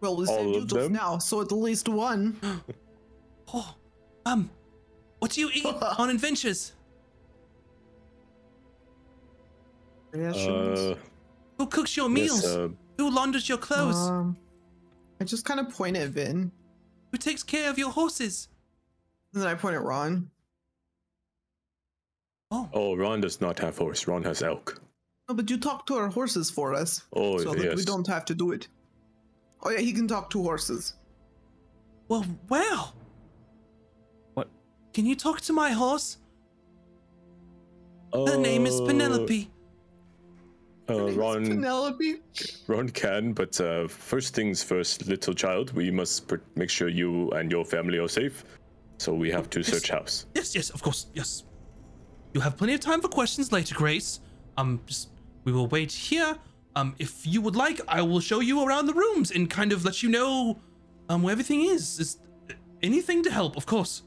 [0.00, 0.92] Well, we All saved you of just them?
[0.94, 2.40] now, so at least one.
[3.52, 3.74] Oh,
[4.24, 4.48] um,
[5.18, 5.66] what do you eat
[5.98, 6.72] on adventures?
[10.14, 10.94] Uh,
[11.58, 12.42] Who cooks your meals?
[12.44, 13.96] yes, uh, Who launders your clothes?
[14.08, 14.36] Um,
[15.20, 16.52] I just kind of point at Vin,
[17.10, 18.48] Who takes care of your horses?
[19.34, 20.30] and then I point at Ron.
[22.50, 24.06] Oh, oh, Ron does not have horse.
[24.08, 24.80] Ron has elk.
[25.28, 28.24] No, but you talk to our horses for us, Oh, so that we don't have
[28.26, 28.66] to do it.
[29.62, 30.94] Oh yeah, he can talk to horses.
[32.08, 32.92] well, wow.
[34.34, 34.48] What?
[34.92, 36.16] Can you talk to my horse?
[38.12, 39.48] Her name is Uh, Penelope.
[40.88, 42.16] Uh, Ron, Penelope.
[42.66, 45.72] Ron can, but uh, first things first, little child.
[45.74, 48.42] We must pr- make sure you and your family are safe.
[48.98, 49.68] So we have to Yes.
[49.68, 50.26] search house.
[50.34, 51.44] Yes, yes, of course, yes.
[52.32, 54.20] You'll have plenty of time for questions later, Grace.
[54.56, 55.10] Um, just
[55.44, 56.36] we will wait here.
[56.76, 59.84] Um, if you would like, I will show you around the rooms and kind of
[59.84, 60.58] let you know
[61.08, 61.98] um where everything is.
[61.98, 62.18] Is
[62.82, 64.02] anything to help, of course.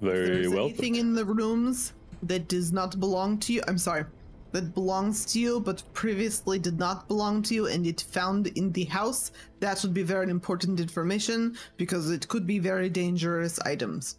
[0.00, 0.64] If Very there's well.
[0.64, 4.04] anything in the rooms that does not belong to you, I'm sorry,
[4.52, 8.72] that belongs to you but previously did not belong to you and it found in
[8.72, 14.16] the house, that would be very important information because it could be very dangerous items.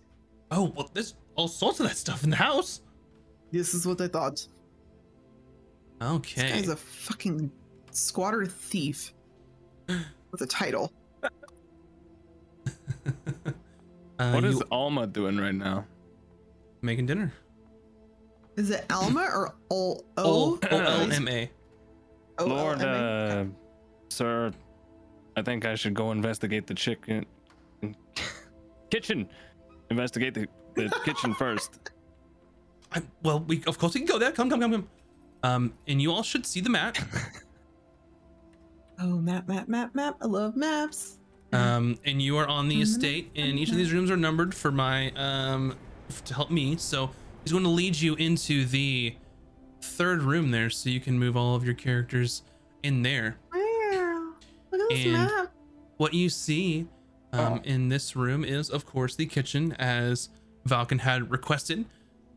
[0.52, 2.82] Oh, well, there's all sorts of that stuff in the house.
[3.52, 4.36] This is what I thought.
[4.36, 4.50] This
[6.02, 6.50] Okay.
[6.50, 7.50] guy's a fucking
[7.92, 9.14] squatter thief
[10.32, 10.92] with a title.
[14.20, 15.86] Uh, What is you Alma doing right now?
[16.82, 17.32] making dinner?
[18.56, 20.60] Is it Alma or Ol O O?
[20.72, 21.52] O L M A.
[22.40, 23.46] O- Lord, uh,
[24.10, 24.52] sir,
[25.36, 27.28] I think I should go investigate the chicken
[28.90, 29.30] kitchen.
[29.92, 30.48] Investigate the,
[30.78, 31.92] the kitchen first.
[32.94, 34.32] I, well, we of course we can go there.
[34.32, 34.88] Come, come, come, come.
[35.44, 36.98] Um, and you all should see the map.
[39.00, 40.16] Oh, map, map, map, map.
[40.22, 41.20] I love maps.
[41.54, 44.72] Um, and you are on the estate, and each of these rooms are numbered for
[44.72, 45.76] my um
[46.10, 46.76] f- to help me.
[46.78, 47.10] So
[47.44, 49.16] he's going to lead you into the
[49.82, 52.42] third room there, so you can move all of your characters
[52.84, 53.38] in there.
[53.54, 54.34] Wow.
[54.72, 55.52] Look at this And- map.
[55.98, 56.88] What you see
[57.34, 57.62] um, Oh.
[57.64, 60.30] in this room is, of course, the kitchen, as
[60.68, 61.86] Valken had requested.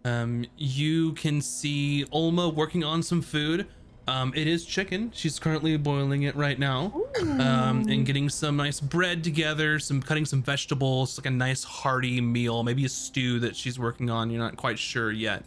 [0.04, 3.66] Um, you can see Olma working on some food.
[4.08, 5.12] Um, it is chicken.
[5.14, 9.78] She's currently boiling it right now, um, and getting some nice bread together.
[9.78, 14.10] Some cutting some vegetables, like a nice hearty meal, maybe a stew that she's working
[14.10, 14.30] on.
[14.30, 15.44] You're not quite sure yet.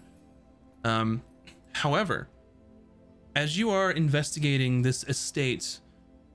[0.86, 1.24] Um,
[1.74, 2.30] however,
[3.36, 5.80] as you are investigating this estate,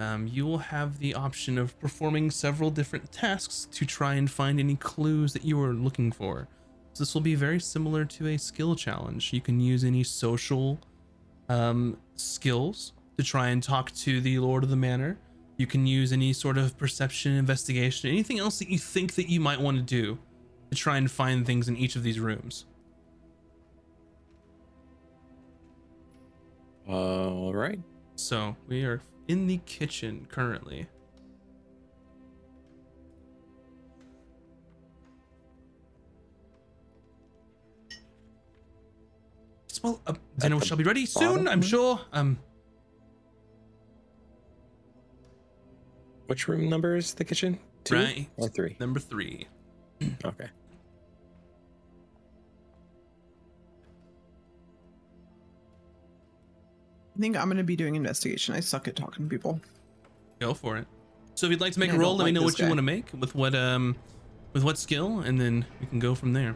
[0.01, 4.61] um, you will have the option of performing several different tasks to try and find
[4.61, 6.49] any clues that you are looking for.
[6.93, 9.33] So this will be very similar to a skill challenge.
[9.33, 10.79] You can use any social
[11.49, 15.19] um, skills to try and talk to the Lord of the Manor.
[15.57, 19.41] You can use any sort of perception, investigation, anything else that you think that you
[19.41, 20.19] might want to do
[20.71, 22.67] to try and find things in each of these rooms.
[26.87, 27.81] All right.
[28.15, 30.89] So we are in the kitchen currently.
[39.83, 42.01] Well, uh, dinner shall be ready soon, I'm sure.
[42.13, 42.39] Um,
[46.27, 47.59] Which room number is the kitchen?
[47.85, 48.29] Two Right.
[48.37, 48.77] or three?
[48.81, 49.47] number three.
[50.25, 50.49] Okay.
[57.19, 58.55] I think I'm going to be doing investigation.
[58.55, 59.61] I suck at talking to people.
[60.39, 60.87] Go for it.
[61.35, 62.83] So if you'd like to make a roll, let me know what you want to
[62.83, 63.97] make with what um
[64.53, 66.55] with what skill, and then we can go from there.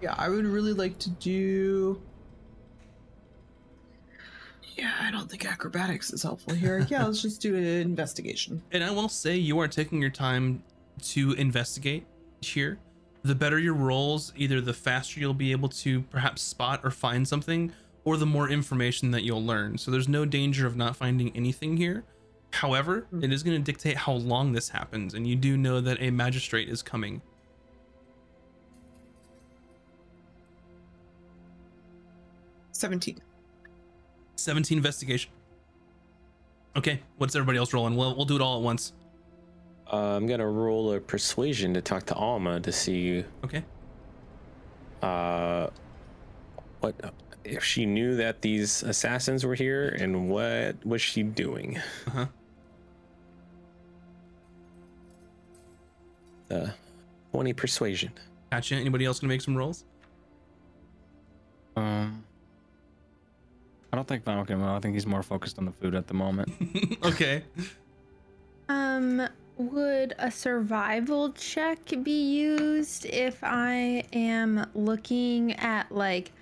[0.00, 2.00] Yeah, I would really like to do.
[4.76, 6.86] Yeah, I don't think acrobatics is helpful here.
[6.90, 8.62] Yeah, let's just do an investigation.
[8.72, 10.62] And I will say you are taking your time
[11.02, 12.06] to investigate
[12.40, 12.78] here.
[13.22, 17.26] The better your rolls, either the faster you'll be able to perhaps spot or find
[17.26, 17.72] something,
[18.04, 19.78] or the more information that you'll learn.
[19.78, 22.04] So there's no danger of not finding anything here.
[22.52, 26.00] However, it is going to dictate how long this happens, and you do know that
[26.00, 27.20] a magistrate is coming.
[32.72, 33.18] Seventeen.
[34.36, 35.30] 17 investigation.
[36.76, 37.96] Okay, what's everybody else rolling?
[37.96, 38.92] We'll, we'll do it all at once.
[39.90, 43.62] Uh, I'm gonna roll a persuasion to talk to Alma to see Okay.
[45.02, 45.68] uh,
[46.80, 46.94] what
[47.44, 51.80] if she knew that these assassins were here and what was she doing.
[52.06, 52.26] Uh-huh.
[56.50, 56.68] Uh,
[57.32, 58.12] 20 persuasion.
[58.50, 58.76] Gotcha.
[58.76, 59.84] Anybody else going to make some rolls?
[61.76, 62.24] Um,
[63.92, 64.68] I don't think Falcon will.
[64.68, 66.52] I think he's more focused on the food at the moment.
[67.04, 67.44] okay.
[68.68, 76.32] Um, would a survival check be used if I am looking at like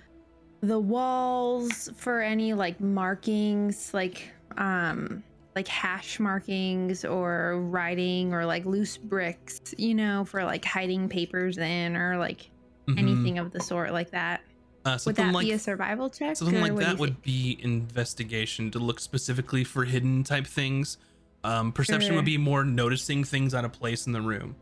[0.63, 5.21] the walls for any like markings, like um
[5.55, 11.57] like hash markings or writing or like loose bricks, you know, for like hiding papers
[11.59, 12.49] in or like
[12.87, 12.97] Mhm.
[12.97, 14.41] anything of the sort like that.
[14.85, 16.35] Uh, Would that like be a survival check?
[16.37, 17.23] something like that would think?
[17.23, 20.97] be investigation to look specifically for hidden type things.
[21.45, 22.15] Um, perception Sure.
[22.17, 24.55] would be more noticing things out of place in the room.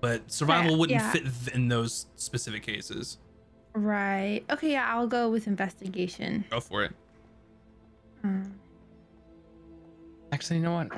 [0.00, 1.12] But survival Yeah, wouldn't yeah.
[1.12, 3.18] fit th- in those specific cases.
[3.74, 4.42] Right.
[4.50, 6.44] Okay, yeah, I'll go with investigation.
[6.50, 6.92] Go for it.
[8.22, 8.54] Um,
[10.32, 10.88] Actually, you know what?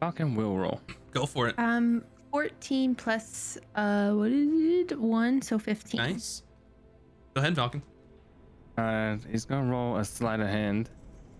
[0.00, 0.80] Falcon will roll.
[1.12, 1.54] Go for it.
[1.58, 4.98] Um, 14 plus, uh, what is it?
[4.98, 5.98] One, so 15.
[5.98, 6.42] Nice.
[7.34, 7.82] Go ahead, Falcon.
[8.78, 10.88] Uh, he's gonna roll a sleight of hand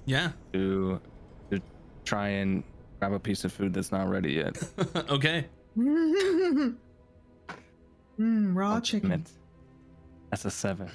[0.04, 0.32] Yeah.
[0.52, 1.00] to
[1.50, 1.60] to
[2.04, 2.62] try and
[2.98, 4.56] grab a piece of food that's not ready yet.
[5.10, 5.46] okay.
[8.18, 9.24] Mm, raw I'll chicken.
[10.30, 10.90] That's a seven.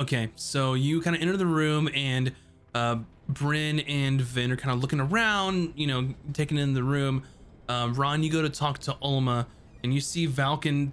[0.00, 2.32] Okay, so you kind of enter the room, and
[2.74, 2.96] uh,
[3.28, 7.22] Bryn and Vin are kind of looking around, you know, taking in the room.
[7.68, 9.46] Um, Ron, you go to talk to Olma,
[9.82, 10.92] and you see Valken,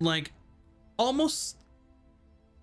[0.00, 0.32] like,
[0.98, 1.56] almost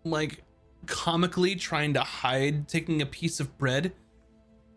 [0.04, 0.44] like
[0.86, 3.94] comically trying to hide taking a piece of bread.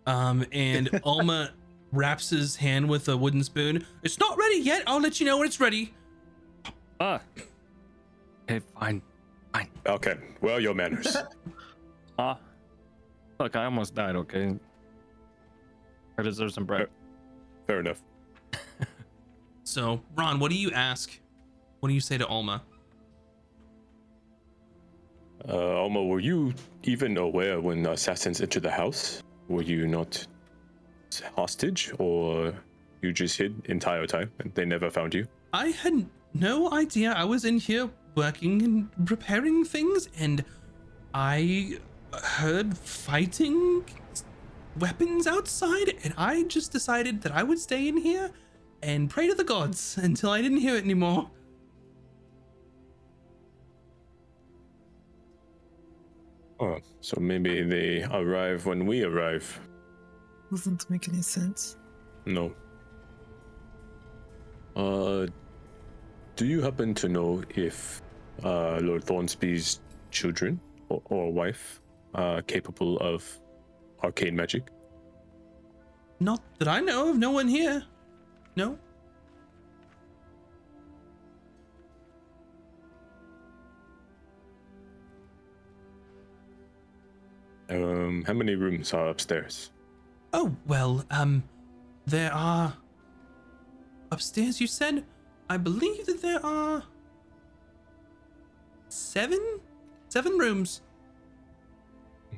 [0.07, 1.51] Um, and Olma
[1.93, 3.85] wraps his hand with a wooden spoon.
[4.03, 4.83] It's not ready yet.
[4.87, 5.95] I'll let you know when it's ready.
[7.01, 7.21] Ah.
[8.45, 9.03] Okay, fine.
[9.87, 11.17] Okay, well, your manners.
[12.19, 12.39] Ah.
[13.39, 14.57] Look, I almost died, okay?
[16.17, 16.89] I deserve some bread.
[17.67, 18.01] Fair enough.
[19.65, 21.19] So, Ron, what do you ask?
[21.81, 22.63] What do you say to Olma?
[25.47, 29.23] Uh, Olma, were you even aware when the assassins entered the house?
[29.49, 30.25] Were you not
[31.37, 32.55] hostage, or
[33.03, 35.27] you just hid entire time and they never found you?
[35.53, 40.45] I had no idea I was in here working and repairing things, and
[41.15, 41.79] I
[42.13, 43.85] heard fighting
[44.79, 48.31] weapons outside, and I just decided that I would stay in here
[48.83, 51.31] and pray to the gods until I didn't hear it anymore.
[56.59, 59.61] Oh, so maybe they arrive when we arrive.
[60.51, 61.77] Doesn't make any sense.
[62.25, 62.55] No.
[64.75, 65.27] Uh,
[66.37, 68.01] do you happen to know if
[68.45, 71.81] uh, Lord Thornsby's children or, or wife
[72.15, 73.25] are capable of
[74.03, 74.69] arcane magic?
[76.21, 77.85] Not that I know of, no one here.
[78.57, 78.79] No.
[87.69, 89.73] Um, how many rooms are upstairs?
[90.33, 91.43] Oh, well, um,
[92.07, 92.75] there are.
[94.13, 95.05] Upstairs, you said?
[95.51, 96.85] I believe that there are.
[98.97, 99.61] Seven?
[100.09, 100.83] Seven rooms.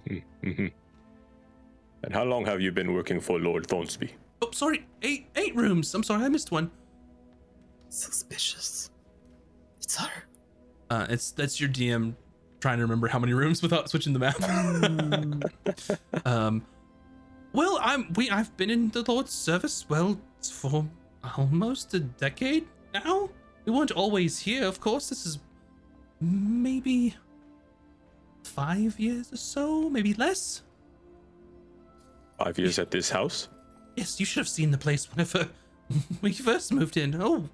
[2.05, 4.11] And how long have you been working for Lord Thornsby?
[4.41, 5.93] Oh, sorry, eight eight rooms.
[5.93, 6.71] I'm sorry, I missed one.
[7.89, 8.91] Suspicious.
[9.81, 10.23] It's her.
[10.91, 12.15] Uh, it's that's your DM
[12.61, 14.41] trying to remember how many rooms without switching the map.
[16.25, 16.65] um,
[17.53, 20.87] well, I'm we I've been in the Lord's service well for
[21.37, 23.29] almost a decade now.
[23.65, 25.09] We weren't always here, of course.
[25.09, 25.41] This is
[26.21, 27.15] maybe
[28.43, 30.63] five years or so, maybe less.
[32.39, 33.49] Five years at this house?
[33.97, 35.49] Yes, you should have seen the place whenever
[36.23, 37.15] we first moved in.
[37.21, 37.49] Oh,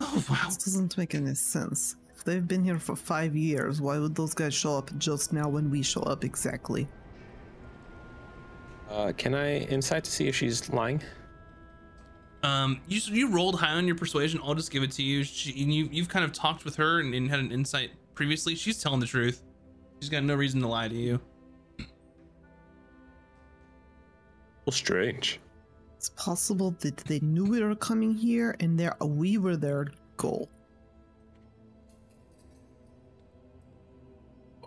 [0.00, 0.46] oh wow.
[0.46, 1.96] This doesn't make any sense.
[2.14, 5.48] If they've been here for five years, why would those guys show up just now
[5.48, 6.88] when we show up exactly?
[8.88, 11.02] Uh, can I insight to see if she's lying?
[12.42, 14.40] Um, you you rolled high on your persuasion.
[14.42, 15.22] I'll just give it to you.
[15.22, 18.54] She, you you've kind of talked with her and, and had an insight previously.
[18.54, 19.42] She's telling the truth.
[20.00, 21.20] She's got no reason to lie to you.
[24.66, 25.40] Well, strange.
[25.96, 30.48] It's possible that they knew we were coming here and there we were their goal.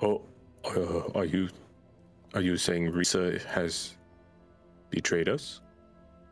[0.01, 0.21] Oh,
[0.63, 1.49] uh, are you
[2.33, 3.95] are you saying Risa has
[4.89, 5.61] betrayed us?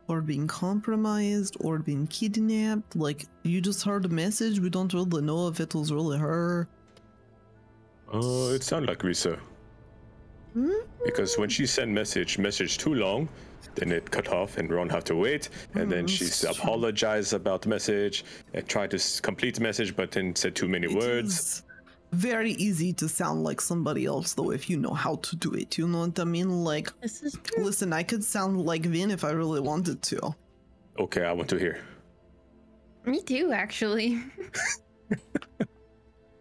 [0.06, 2.94] Or being compromised or being kidnapped.
[2.94, 4.60] Like, you just heard a message.
[4.60, 6.68] We don't really know if it was really her.
[8.12, 9.38] Uh, it sounded like Risa.
[10.52, 10.70] Hmm?
[11.04, 13.28] Because when she sent message, message too long,
[13.76, 15.48] then it cut off and Ron have to wait.
[15.74, 16.50] And then Mm, she it's true.
[16.50, 20.86] apologized about the message and tried to complete the message, but then said too many
[20.86, 21.38] It words.
[21.40, 21.62] is
[22.14, 25.76] very easy to sound like somebody else, though, if you know how to do it.
[25.78, 26.64] You know what I mean?
[26.64, 27.64] Like, This is true.
[27.64, 30.34] listen, I could sound like Vin if I really wanted to.
[30.98, 31.78] Okay, I want to hear.
[33.04, 34.22] Me too, actually.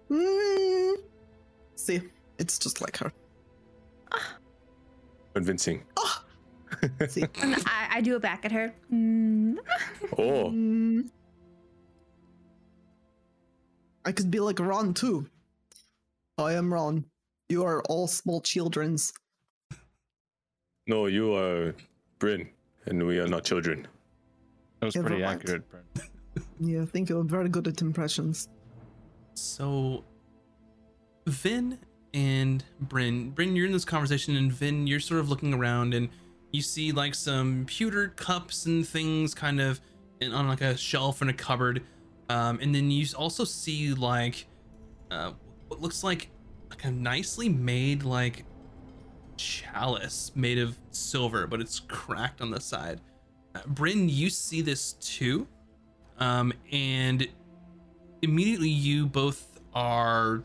[0.09, 0.91] Hmm.
[1.75, 2.01] See,
[2.37, 3.11] it's just like her.
[5.33, 5.83] Convincing.
[7.09, 7.23] See.
[7.41, 8.73] And I, I do it back at her.
[8.91, 9.57] Mm.
[10.17, 11.01] Oh, Hmm.
[14.05, 15.27] I could be like Ron too.
[16.37, 17.05] I am Ron.
[17.49, 19.13] You are all small children's.
[20.87, 21.75] no, you are
[22.19, 22.49] Bryn,
[22.85, 23.87] and we are not children.
[24.79, 25.41] That was Never pretty mind.
[25.41, 25.83] accurate, Bryn.
[26.59, 28.47] Yeah, I think you're very good at impressions.
[29.35, 30.03] So,
[31.27, 31.77] Vin
[32.15, 36.09] and Bryn, Bryn, you're in this conversation, and Vin, you're sort of looking around, and
[36.51, 39.79] you see like some pewter cups and things kind of
[40.21, 41.83] in, on like a shelf in a cupboard,
[42.29, 44.47] um, and then you also see like
[45.11, 45.33] uh,
[45.67, 46.29] what looks like
[46.69, 48.45] like a nicely made like
[49.37, 53.01] chalice made of silver, but it's cracked on the side.
[53.55, 55.47] Uh, Bryn, you see this too,
[56.19, 57.27] um, and
[58.21, 60.43] immediately you both are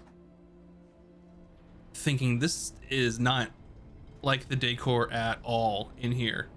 [1.95, 3.51] thinking this is not
[4.23, 6.49] like the decor at all in here.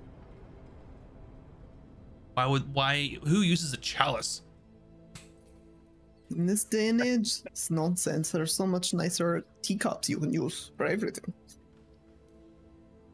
[2.34, 4.42] Why would why who uses a chalice?
[6.36, 8.32] In this day and age, it's nonsense.
[8.32, 11.34] There's so much nicer teacups you can use for everything.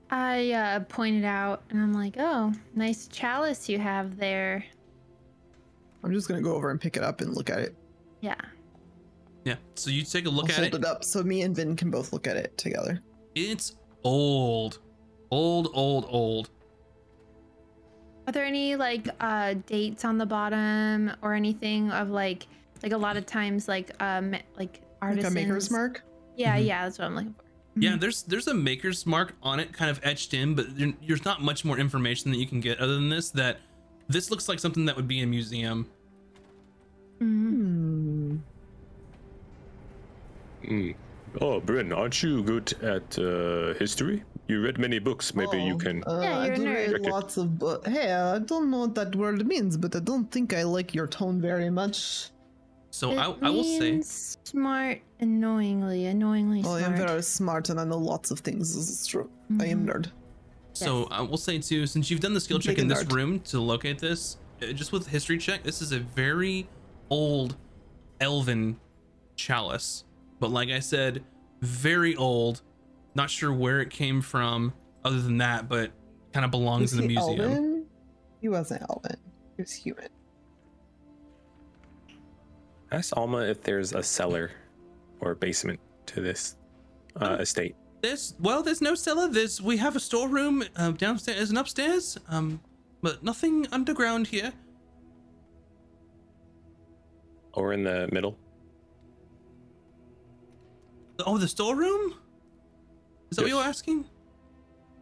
[0.10, 4.64] I uh, pointed out, and I'm like, "Oh, nice chalice you have there."
[6.04, 7.76] I'm just gonna go over and pick it up and look at it.
[8.22, 8.36] Yeah.
[9.44, 9.56] Yeah.
[9.76, 10.78] So you take a look I'll at hold it.
[10.80, 13.02] it up so me and Vin can both look at it together.
[13.36, 14.80] It's old.
[15.32, 16.50] Old, old, old.
[18.28, 22.48] Are there any like uh dates on the bottom or anything of like
[22.84, 25.34] like a lot of times like um like artisans?
[25.36, 26.04] Like a maker's mark.
[26.36, 26.66] Yeah, Mhm.
[26.66, 27.44] yeah, that's what I'm looking for.
[27.80, 31.42] Yeah, there's there's a maker's mark on it, kind of etched in, but there's not
[31.42, 33.30] much more information that you can get other than this.
[33.32, 33.60] That
[34.08, 35.88] this looks like something that would be in a museum.
[37.20, 38.38] Hmm.
[40.66, 40.92] Hmm.
[41.42, 44.24] Oh, Bryn, aren't you good at uh, history?
[44.48, 45.36] You read many books.
[45.36, 46.04] Maybe you Oh, can.
[46.06, 48.96] Uh, Yeah, I you're a do read lots of bu- Hey, I don't know what
[48.96, 52.30] that word means, but I don't think I like your tone very much.
[52.98, 56.82] So It I, I will say, smart, annoyingly, annoyingly smart.
[56.82, 58.76] Well, I am very smart and I know lots of things.
[58.76, 59.30] This is true.
[59.60, 59.90] I am Mhm.
[59.94, 60.12] nerd.
[60.74, 61.08] so Yes.
[61.12, 63.14] I will say too, since you've done the skill check in this nerd.
[63.16, 66.68] room to locate this, uh, just with history check, this is a very
[67.12, 67.56] old
[68.20, 68.80] elven
[69.36, 70.04] chalice.
[70.40, 71.24] But like I said,
[71.62, 72.64] very old.
[73.14, 74.74] Not sure where it came from,
[75.06, 75.92] other than that, but
[76.34, 77.40] kind of belongs Was in the museum.
[77.42, 77.86] Elven?
[78.42, 79.18] He wasn't Elven.
[79.56, 80.10] He was human.
[82.92, 84.52] Ask Olma if there's a cellar
[85.20, 86.56] or basement to this
[87.20, 87.76] uh, estate.
[88.02, 89.28] There's well, there's no cellar.
[89.28, 92.18] There's we have a storeroom uh, downstairs and upstairs.
[92.30, 92.62] Um,
[93.02, 94.54] but nothing underground here.
[97.54, 98.38] Or in the middle.
[101.26, 102.14] Oh, the storeroom?
[103.32, 104.06] Is that what you're asking?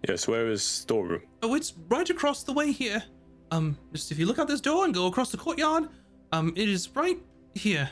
[0.08, 1.24] Yes, where is storeroom?
[1.44, 3.04] Oh, it's right across the way here.
[3.52, 5.90] Um, just if you look out this door and go across the courtyard,
[6.32, 7.20] um, it is right
[7.56, 7.90] here.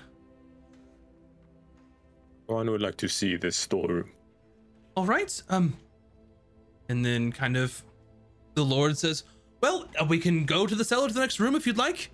[2.47, 4.11] One would like to see this storeroom.
[4.95, 5.41] All right.
[5.49, 5.75] Um,
[6.89, 7.83] and then kind of,
[8.53, 9.23] the Lord says,
[9.61, 12.11] "Well, uh, we can go to the cellar to the next room if you'd like."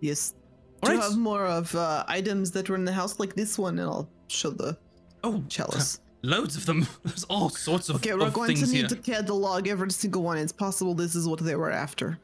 [0.00, 0.34] Yes.
[0.82, 3.58] All Do you have more of uh, items that were in the house like this
[3.58, 3.78] one?
[3.78, 4.76] And I'll show the
[5.22, 6.00] Oh, chalice.
[6.22, 6.86] loads of them.
[7.04, 8.88] There's all sorts of, Okay, we're of going to things need here.
[8.88, 10.38] to catalog every single one.
[10.38, 12.18] It's possible this is what they were after.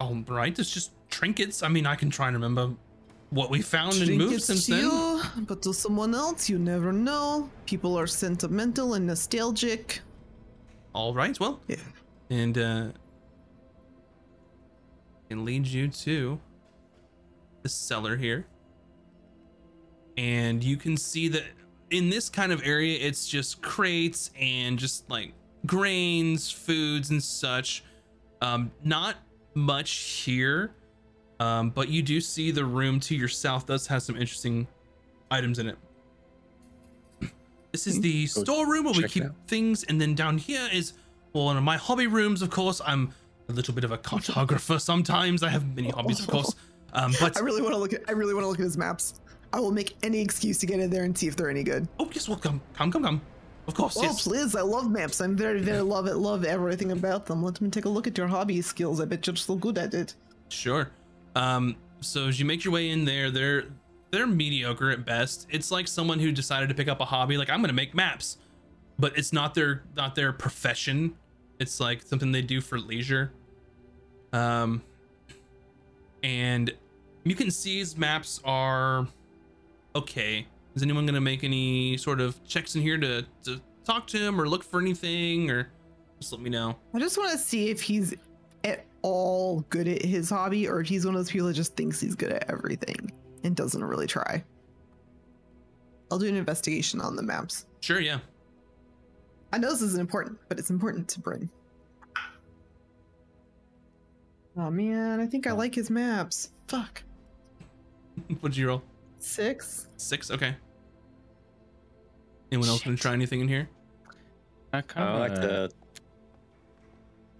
[0.00, 1.62] All right, it's just trinkets.
[1.62, 2.74] I mean, I can try and remember
[3.30, 4.82] what we found and moved Trinkets since to then.
[4.84, 7.50] you, but to someone else, you never know.
[7.66, 10.00] People are sentimental and nostalgic.
[10.94, 11.76] All right, well, Yeah.
[12.30, 12.86] and uh,
[15.28, 16.40] can lead you to
[17.62, 18.46] the cellar here,
[20.16, 21.44] and you can see that
[21.90, 25.32] in this kind of area, it's just crates and just like
[25.66, 27.84] grains, foods, and such.
[28.40, 29.16] Um, not
[29.54, 29.90] much
[30.24, 30.72] here,
[31.40, 34.66] um, but you do see the room to your south does have some interesting
[35.30, 35.76] items in it.
[37.72, 39.32] This is the Go storeroom where we keep that.
[39.46, 40.94] things, and then down here is
[41.32, 42.40] well, one of my hobby rooms.
[42.40, 43.12] Of course, I'm
[43.48, 44.80] a little bit of a cartographer.
[44.80, 46.54] Sometimes I have many hobbies, of course.
[46.94, 48.00] Um, but I really want to look at.
[48.08, 49.20] I really want to look at his maps.
[49.52, 51.86] I will make any excuse to get in there and see if they're any good.
[52.00, 53.20] oh yes, well come, come, come, come.
[53.66, 54.22] Of course, Oh, yes.
[54.26, 54.54] please!
[54.56, 55.20] I love maps.
[55.20, 56.14] I'm very, very love it.
[56.16, 57.42] Love everything about them.
[57.42, 59.02] Let me take a look at your hobby skills.
[59.02, 60.14] I bet you're so good at it.
[60.48, 60.88] Sure.
[61.38, 63.66] Um, so as you make your way in there, they're
[64.10, 65.46] they're mediocre at best.
[65.50, 68.38] It's like someone who decided to pick up a hobby, like I'm gonna make maps,
[68.98, 71.14] but it's not their not their profession.
[71.60, 73.32] It's like something they do for leisure.
[74.32, 74.82] Um,
[76.24, 76.72] and
[77.22, 79.06] you can see his maps are
[79.94, 80.44] okay.
[80.74, 84.40] Is anyone gonna make any sort of checks in here to to talk to him
[84.40, 85.70] or look for anything or
[86.18, 86.76] just let me know?
[86.92, 88.14] I just want to see if he's
[89.02, 92.00] all good at his hobby, or if he's one of those people that just thinks
[92.00, 93.12] he's good at everything
[93.44, 94.42] and doesn't really try.
[96.10, 97.66] I'll do an investigation on the maps.
[97.80, 98.18] Sure, yeah.
[99.52, 101.48] I know this isn't important, but it's important to bring.
[104.56, 106.50] Oh man, I think I like his maps.
[106.66, 107.02] Fuck.
[108.40, 108.82] What'd you roll?
[109.20, 109.88] Six.
[109.96, 110.30] Six.
[110.30, 110.54] Okay.
[112.50, 113.68] Anyone else gonna try anything in here?
[114.72, 115.70] I kind I of like the.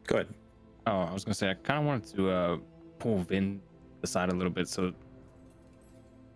[0.07, 0.29] Go ahead.
[0.89, 2.57] Oh, I was gonna say I kind of wanted to uh,
[2.99, 3.61] pull Vin
[4.03, 4.95] aside a little bit so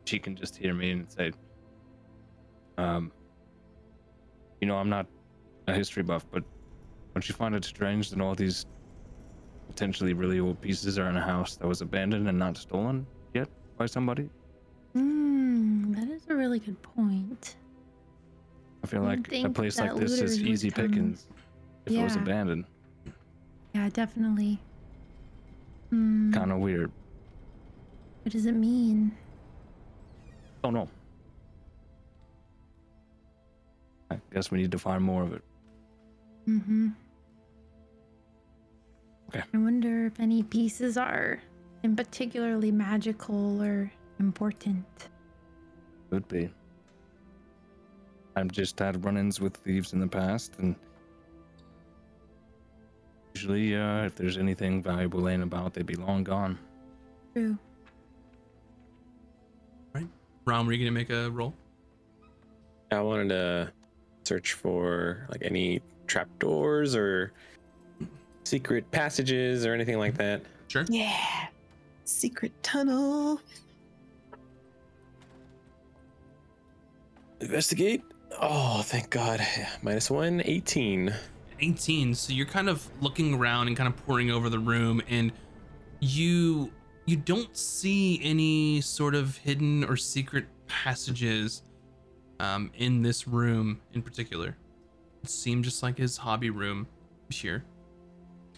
[0.05, 1.33] she can just hear me and say,
[2.77, 3.11] um,
[4.61, 5.07] you know, I'm not
[5.69, 6.45] a history buff, but
[7.15, 8.67] don't you find it strange that all these
[9.69, 13.49] potentially really old pieces are in a house that was abandoned and not stolen yet
[13.79, 14.29] by somebody?
[14.93, 17.57] Hmm, that is a really good point.
[18.85, 21.27] I feel like a place like this is easy come- pickings
[21.87, 22.67] if it was abandoned.
[23.75, 24.59] Yeah, definitely.
[25.91, 26.33] Hmm.
[26.33, 26.91] Kind of weird.
[28.23, 29.17] What does it mean?
[30.63, 30.89] Don't know.
[34.11, 35.43] I guess we need to find more of it.
[36.49, 36.89] Mm-hmm.
[39.29, 39.43] Okay.
[39.55, 41.41] I wonder if any pieces are
[41.83, 44.85] in particularly magical or important.
[46.11, 46.51] Could be.
[48.37, 50.77] I've just had run-ins with thieves in the past, and
[53.43, 56.59] usually, uh, if there's anything valuable laying about, they'd be long gone.
[57.35, 57.59] True.
[60.45, 61.55] Ron, were you gonna make a roll?
[62.91, 63.73] I wanted to
[64.25, 67.33] search for like any trapdoors or
[68.45, 70.43] secret passages or anything like that.
[70.67, 70.85] Sure.
[70.89, 71.47] Yeah.
[72.05, 73.41] Secret tunnel.
[77.41, 78.03] Investigate.
[78.41, 79.41] Oh, thank God.
[79.83, 81.15] Minus one, 18.
[81.63, 85.33] 18 so you're kind of looking around and kind of pouring over the room and
[86.01, 86.71] you
[87.07, 91.63] you don't see any sort of hidden or secret passages
[92.41, 94.57] um, in this room in particular.
[95.23, 96.87] It seemed just like his hobby room
[97.29, 97.65] here.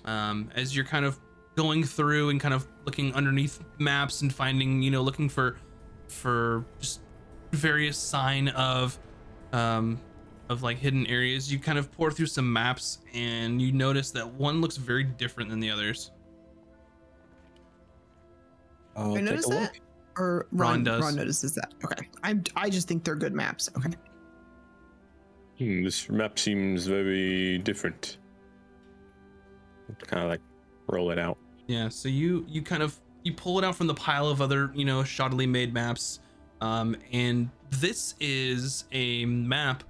[0.04, 1.18] Um, as you're kind of
[1.56, 5.56] going through and kind of looking underneath maps and finding you know looking for
[6.08, 7.00] for just
[7.52, 8.98] various sign of
[9.52, 10.00] um,
[10.48, 14.26] of like hidden areas, you kind of pour through some maps and you notice that
[14.34, 16.10] one looks very different than the others.
[18.96, 19.78] Oh, I noticed that.
[20.16, 21.02] Or Ron Ron, does.
[21.02, 21.74] Ron notices that.
[21.84, 22.08] Okay.
[22.22, 23.68] I I just think they're good maps.
[23.76, 23.90] Okay.
[25.58, 28.18] Hmm, this map seems very different.
[30.06, 30.40] Kind of like
[30.88, 31.38] roll it out.
[31.66, 34.70] Yeah, so you you kind of you pull it out from the pile of other
[34.74, 36.20] you know shoddily made maps,
[36.60, 39.82] um, and this is a map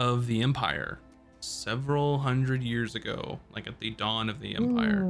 [0.00, 0.98] of the Empire,
[1.40, 5.00] several hundred years ago, like at the dawn of the Empire.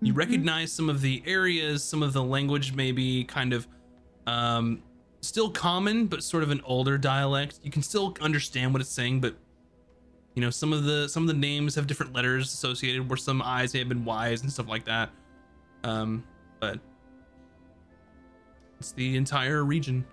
[0.00, 0.16] You Mhm.
[0.16, 3.66] recognize some of the areas, some of the language maybe kind of
[4.26, 4.82] um
[5.20, 7.58] still common, but sort of an older dialect.
[7.62, 9.36] You can still understand what it's saying, but
[10.34, 13.42] you know, some of the some of the names have different letters associated where some
[13.42, 15.10] I's may have been Y's and stuff like that.
[15.82, 16.22] Um,
[16.60, 16.78] but
[18.78, 20.04] it's the entire region.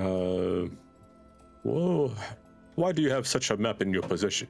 [0.00, 0.66] Uh,
[1.62, 2.14] whoa.
[2.76, 4.48] Why do you have such a map in your possession?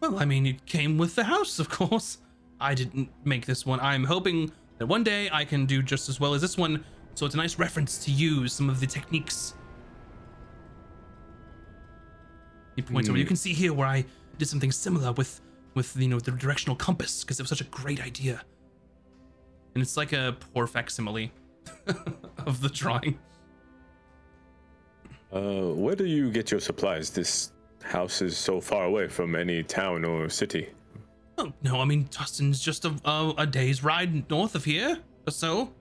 [0.00, 2.18] Well, I mean, it came with the house, of course.
[2.60, 3.80] I didn't make this one.
[3.80, 6.82] I'm hoping that one day I can do just as well as this one,
[7.14, 9.54] so it's a nice reference to use some of the techniques.
[12.76, 13.18] He points over.
[13.18, 13.28] You Hmm.
[13.28, 14.04] can see here where I
[14.38, 15.40] did something similar with,
[15.74, 18.42] with you know, the directional compass because it was such a great idea.
[19.74, 21.30] And it's like a poor facsimile
[22.46, 23.18] of the drawing.
[25.32, 27.10] Uh, where do you get your supplies?
[27.10, 27.52] This
[27.82, 30.68] house is so far away from any town or city.
[31.38, 35.30] Oh no, I mean Tustin's just a, a a day's ride north of here or
[35.30, 35.72] so.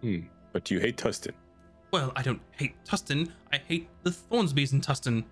[0.00, 0.20] Hmm.
[0.52, 1.32] But you hate Tustin.
[1.92, 3.30] Well, I don't hate Tustin.
[3.52, 5.24] I hate the Thornsbys in Tustin.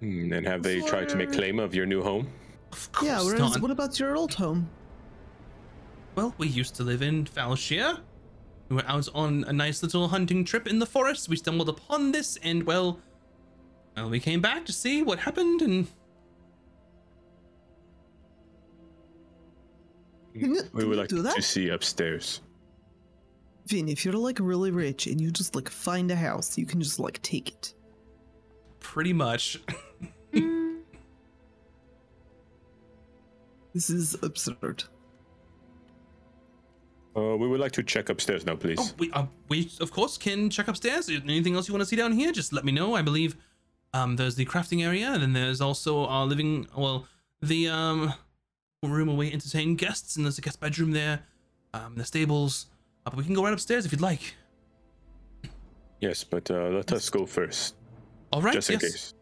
[0.00, 0.32] Hmm.
[0.32, 2.28] And have they tried to make claim of your new home?
[2.72, 3.22] Of course Yeah.
[3.22, 3.60] Whereas, not.
[3.62, 4.68] what about your old home?
[6.14, 7.98] Well, we used to live in Falshire.
[8.68, 11.28] We were out on a nice little hunting trip in the forest.
[11.28, 13.00] We stumbled upon this, and well,
[13.96, 15.86] well, we came back to see what happened, and
[20.38, 21.36] Can you, We would like do that?
[21.36, 22.40] to see upstairs.
[23.66, 26.80] Vin, if you're like really rich and you just like find a house, you can
[26.80, 27.74] just like take it.
[28.80, 29.60] pretty much.
[30.32, 30.80] Mm,
[33.74, 34.84] This is absurd.
[37.16, 38.78] Uh, we would like to check upstairs now, please.
[38.80, 41.08] Oh, we, uh, we of course can check upstairs.
[41.08, 42.32] Anything else you want to see down here?
[42.32, 42.94] Just let me know.
[42.94, 43.36] I believe
[43.92, 46.66] um, there's the crafting area, and then there's also our living.
[46.76, 47.06] Well,
[47.40, 48.12] the um,
[48.82, 51.20] room where we entertain guests, and there's a guest bedroom there.
[51.72, 52.66] Um, the stables.
[53.06, 54.34] Uh, but we can go right upstairs if you'd like.
[56.00, 57.76] Yes, but uh, let us go first,
[58.32, 58.54] All right.
[58.54, 58.92] just in yes.
[58.92, 59.14] case,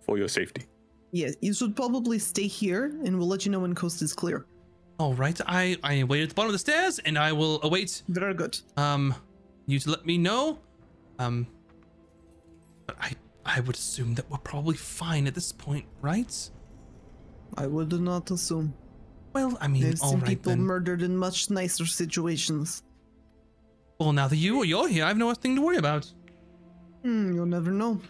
[0.00, 0.64] for your safety.
[1.12, 4.46] Yeah, you should probably stay here, and we'll let you know when coast is clear.
[5.02, 5.40] All right.
[5.48, 8.56] I I wait at the bottom of the stairs, and I will await Very good.
[8.76, 9.14] um
[9.66, 10.58] you to let me know.
[11.18, 11.46] Um.
[12.86, 13.10] But I
[13.44, 16.32] I would assume that we're probably fine at this point, right?
[17.56, 18.74] I would not assume.
[19.32, 20.60] Well, I mean, I've all seen right people then.
[20.62, 22.82] murdered in much nicer situations.
[23.98, 26.04] well, now that you you're here, I have no other thing to worry about.
[27.02, 28.00] Hmm, you'll never know.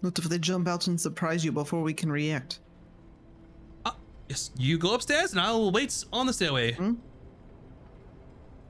[0.00, 2.58] What if they jump out and surprise you before we can react?
[4.30, 6.72] Yes, you go upstairs and I will wait on the stairway.
[6.74, 6.94] Hmm?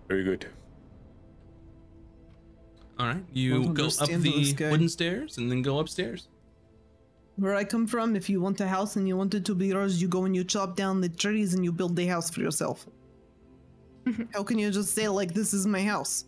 [0.09, 0.47] Very good.
[2.99, 6.29] All right, you go up the wooden stairs and then go upstairs.
[7.37, 9.67] Where I come from, if you want a house and you want it to be
[9.69, 12.41] yours, you go and you chop down the trees and you build the house for
[12.41, 12.87] yourself.
[14.33, 16.25] How can you just say like this is my house?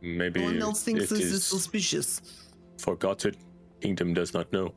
[0.00, 2.22] Maybe No one else thinks it this is is suspicious.
[2.78, 3.34] forgotten.
[3.80, 4.72] Kingdom does not know.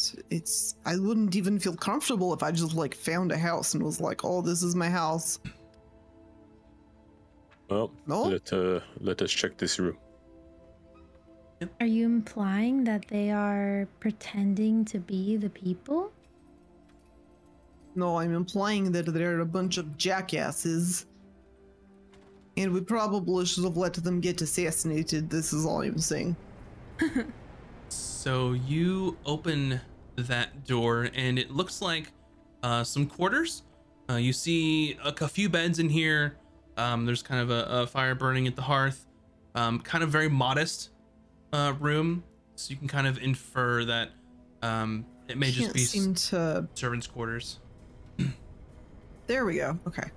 [0.00, 3.82] It's, it's I wouldn't even feel comfortable if I just like found a house and
[3.82, 5.38] was like, "Oh, this is my house."
[7.68, 8.22] Well, No?
[8.22, 9.98] let uh, let us check this room.
[11.80, 16.10] Are you implying that they are pretending to be the people?
[17.94, 21.04] No, I'm implying that they're a bunch of jackasses.
[22.56, 25.28] And we probably should have let them get assassinated.
[25.28, 26.34] This is all I'm saying.
[27.90, 29.80] So you open
[30.28, 32.12] that door, and it looks like
[32.62, 33.62] uh, some quarters.
[34.08, 36.36] Uh, you see a, a few beds in here.
[36.76, 39.06] Um, there's kind of a, a fire burning at the hearth.
[39.54, 40.90] Um, kind of very modest
[41.52, 42.22] uh, room,
[42.56, 44.10] so you can kind of infer that
[44.62, 46.68] um, it may just Can't be s- seem to.
[46.74, 47.58] servants' quarters.
[49.26, 49.78] There we go.
[49.86, 50.10] Okay.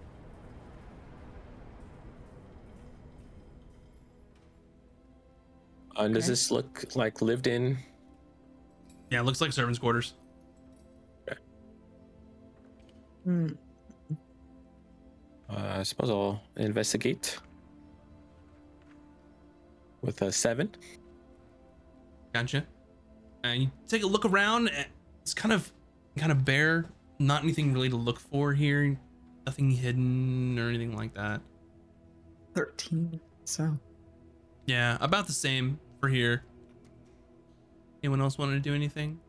[5.95, 7.77] And does this look like lived in?
[9.13, 10.15] Yeah, it looks like servants' quarters.
[13.23, 13.49] Hmm.
[15.47, 17.37] Uh, I suppose I'll investigate.
[20.01, 20.71] With a seven.
[22.33, 22.65] Gotcha.
[23.43, 24.71] And you take a look around.
[25.21, 25.71] It's kind of
[26.17, 26.85] kind of bare.
[27.19, 28.97] Not anything really to look for here.
[29.45, 31.39] Nothing hidden or anything like that.
[32.55, 33.19] 13.
[33.45, 33.77] So.
[34.65, 36.45] Yeah, about the same for here.
[38.03, 39.19] Anyone else want to do anything?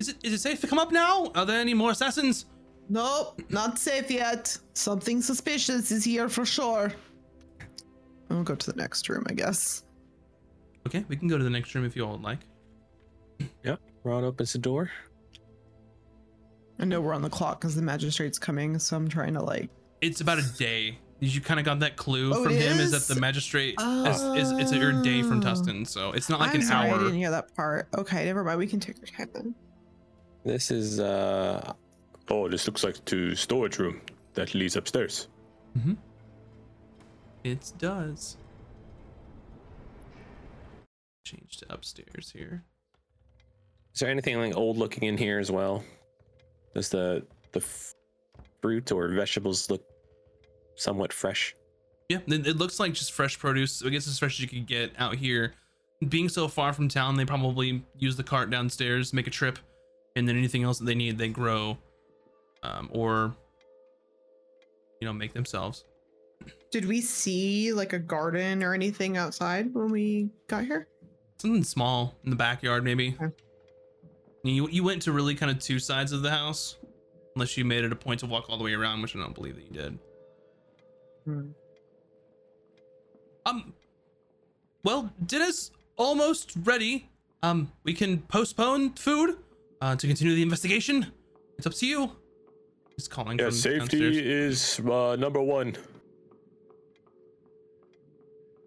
[0.00, 1.30] Is it is it safe to come up now?
[1.36, 2.46] Are there any more assassins?
[2.88, 4.58] Nope, not safe yet.
[4.74, 6.92] Something suspicious is here for sure.
[8.28, 9.84] I'll go to the next room, I guess.
[10.86, 12.40] Okay, we can go to the next room if you all would like.
[13.62, 14.90] Yep, Ron opens the door.
[16.78, 19.70] I know we're on the clock because the magistrate's coming, so I'm trying to like.
[20.00, 20.98] It's about a day.
[21.24, 23.06] You kind of got that clue Oh, from him is is?
[23.08, 25.42] that the magistrate is, is it's a your day from Oh.
[25.46, 27.88] Tustin, so it's not like I'm an sorry, I didn't hear that part.
[27.96, 28.58] Okay, never mind.
[28.58, 29.54] We can take our time then.
[30.44, 31.72] This is uh
[32.30, 34.00] oh, this looks like to storage room
[34.34, 35.28] that leads upstairs.
[35.78, 35.94] Mm-hmm.
[37.44, 38.36] It does.
[41.26, 42.64] Change to upstairs here.
[43.94, 45.82] Is there anything like old looking in here as well?
[46.74, 47.94] Does the the f-
[48.60, 49.82] fruit or vegetables look
[50.76, 51.54] somewhat fresh?
[52.08, 53.82] Yeah, it, it looks like just fresh produce.
[53.84, 55.54] I guess as fresh as you could get out here.
[56.08, 59.58] Being so far from town, they probably use the cart downstairs, make a trip,
[60.16, 61.78] and then anything else that they need, they grow,
[62.62, 63.34] um, or
[65.00, 65.84] you know, make themselves.
[66.70, 70.88] Did we see like a garden or anything outside when we got here?
[71.38, 73.16] Something small in the backyard, maybe.
[73.20, 73.34] Okay.
[74.44, 76.76] You you went to really kind of two sides of the house,
[77.34, 79.34] unless you made it a point to walk all the way around, which I don't
[79.34, 79.98] believe that you did.
[81.24, 81.48] Hmm.
[83.46, 83.72] Um.
[84.82, 87.08] Well, dinner's almost ready.
[87.42, 89.38] Um, we can postpone food
[89.80, 91.12] uh, to continue the investigation.
[91.58, 92.10] It's up to you.
[92.96, 94.16] He's calling Yeah, from safety downstairs.
[94.16, 95.76] is uh, number one.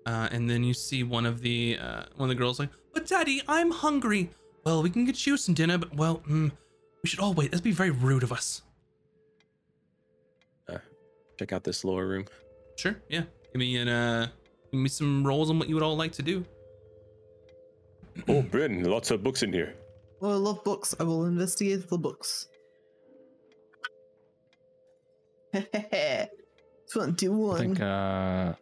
[0.05, 3.05] Uh, and then you see one of the uh, one of the girls like, "But
[3.08, 4.30] Daddy, I'm hungry."
[4.64, 6.51] Well, we can get you some dinner, but well, mm,
[7.03, 7.51] we should all wait.
[7.51, 8.62] That'd be very rude of us.
[11.39, 12.26] Check out this lower room.
[12.78, 13.23] Sure, yeah.
[13.51, 14.28] Give me an uh,
[14.71, 16.45] give me some rolls on what you would all like to do.
[18.28, 19.75] Oh, Bryn, lots of books in here.
[20.19, 20.95] Well, I love books.
[20.99, 22.47] I will investigate the books.
[25.53, 26.28] I
[26.91, 27.57] 21.
[27.57, 28.53] think uh,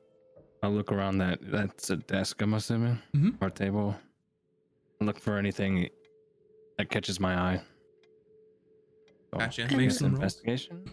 [0.63, 1.39] I'll look around that.
[1.41, 3.35] That's a desk, I'm assuming, Mhm.
[3.41, 3.95] or table.
[5.01, 5.89] Look for anything
[6.77, 7.61] that catches my eye.
[9.31, 9.63] So, Gotcha.
[9.69, 10.15] I Make guess some rolls.
[10.19, 10.85] investigation.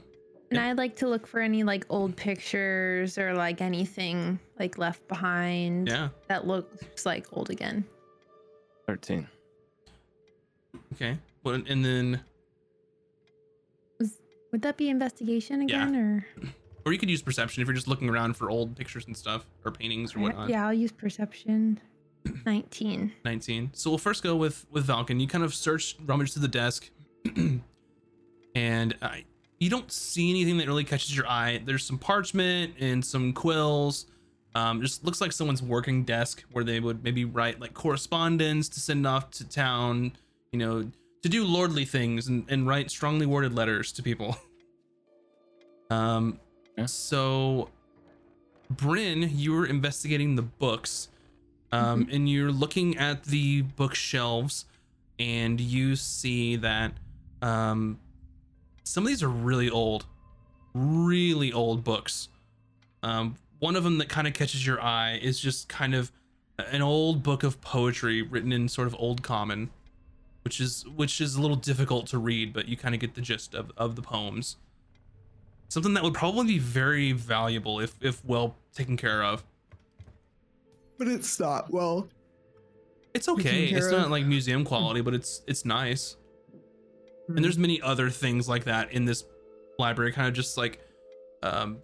[0.52, 5.06] And I'd like to look for any like old pictures or like anything like left
[5.08, 6.10] behind Yeah.
[6.28, 7.84] that looks like old again.
[8.86, 9.26] Thirteen.
[10.94, 11.16] Okay.
[11.42, 12.20] Well, and then
[14.52, 15.88] Would that be investigation Yeah.
[15.88, 16.26] again or
[16.84, 19.46] or you could use perception if you're just looking around for old pictures and stuff
[19.64, 20.50] or paintings or whatnot.
[20.50, 21.80] Yeah, I'll use perception.
[22.44, 23.12] 19.
[23.24, 23.70] 19.
[23.72, 25.18] So we'll first go with with Valken.
[25.20, 26.90] You kind of search, rummage through the desk,
[28.54, 29.08] and uh,
[29.62, 31.62] you don't see anything that really catches your eye.
[31.64, 34.06] There's some parchment and some quills,
[34.54, 38.80] Um, just looks like someone's working desk where they would maybe write like correspondence to
[38.80, 40.12] send off to town,
[40.52, 40.90] you know,
[41.22, 44.36] to do lordly things and, and write strongly worded letters to people.
[45.90, 46.40] Um,
[46.78, 46.86] Yeah.
[46.86, 47.68] so
[48.70, 51.08] Bryn, you were investigating the books,
[51.70, 54.64] um, and you're looking at the bookshelves,
[55.18, 56.92] and you see that
[57.42, 57.98] um,
[58.84, 60.06] some of these are really old,
[60.74, 62.28] really old books.
[63.02, 66.10] Um, one of them that kind of catches your eye is just kind of
[66.58, 69.70] an old book of poetry written in sort of old common,
[70.44, 73.20] which is which is a little difficult to read, but you kind of get the
[73.20, 74.56] gist of, of the poems.
[75.68, 79.44] Something that would probably be very valuable if if well taken care of.
[80.98, 81.72] But it's not.
[81.72, 82.08] Well,
[83.14, 83.64] It's okay.
[83.66, 84.10] It's not of.
[84.10, 86.16] like museum quality, but it's it's nice.
[87.26, 87.36] Hmm.
[87.36, 89.24] And there's many other things like that in this
[89.78, 90.80] library, kind of just like
[91.42, 91.78] um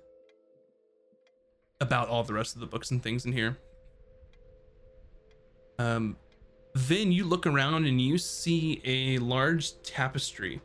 [1.80, 3.56] about all the rest of the books and things in here.
[5.78, 6.16] Um
[6.74, 10.60] then you look around and you see a large tapestry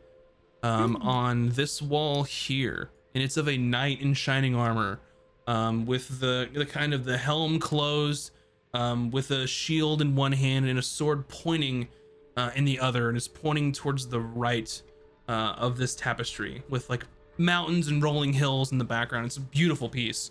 [0.62, 2.90] um on this wall here.
[3.14, 5.00] And it's of a knight in shining armor.
[5.46, 8.30] Um, with the the kind of the helm closed,
[8.72, 11.88] um, with a shield in one hand and a sword pointing
[12.36, 14.82] uh, in the other, and is pointing towards the right
[15.28, 17.04] uh, of this tapestry, with like
[17.38, 19.26] mountains and rolling hills in the background.
[19.26, 20.30] It's a beautiful piece.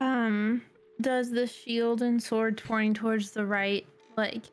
[0.00, 0.62] Um,
[1.00, 4.44] does the shield and sword pointing towards the right, like,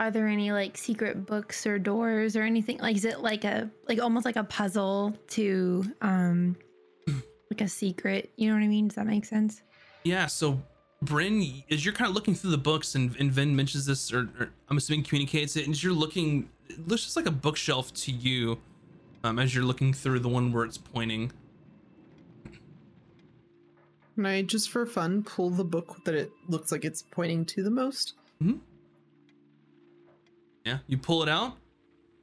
[0.00, 2.78] are there any like secret books or doors or anything?
[2.78, 6.56] Like, is it like a like almost like a puzzle to um,
[7.06, 8.30] like a secret?
[8.36, 8.88] You know what I mean?
[8.88, 9.62] Does that make sense?
[10.04, 10.60] Yeah, so
[11.02, 14.28] Bryn, as you're kind of looking through the books, and, and Vin mentions this, or,
[14.38, 17.92] or I'm assuming communicates it, and as you're looking, it looks just like a bookshelf
[17.94, 18.58] to you,
[19.22, 21.32] um, as you're looking through the one where it's pointing.
[24.14, 27.62] Can I just for fun pull the book that it looks like it's pointing to
[27.62, 28.14] the most?
[28.40, 28.54] Hmm.
[30.64, 31.58] Yeah, you pull it out,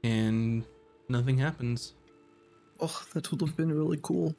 [0.04, 0.66] and
[1.08, 1.94] nothing happens.
[2.80, 4.36] Oh, that would have been really cool.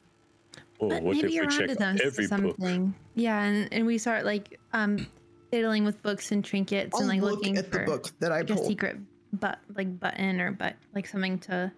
[0.81, 2.57] Oh, But what if maybe we you're check onto them every book?
[2.57, 2.95] something.
[3.15, 5.07] Yeah, and, and we start like um
[5.51, 8.33] fiddling with books and trinkets I'll and like look looking at for the book that
[8.33, 8.97] I like a secret
[9.33, 11.71] but like button or but like something to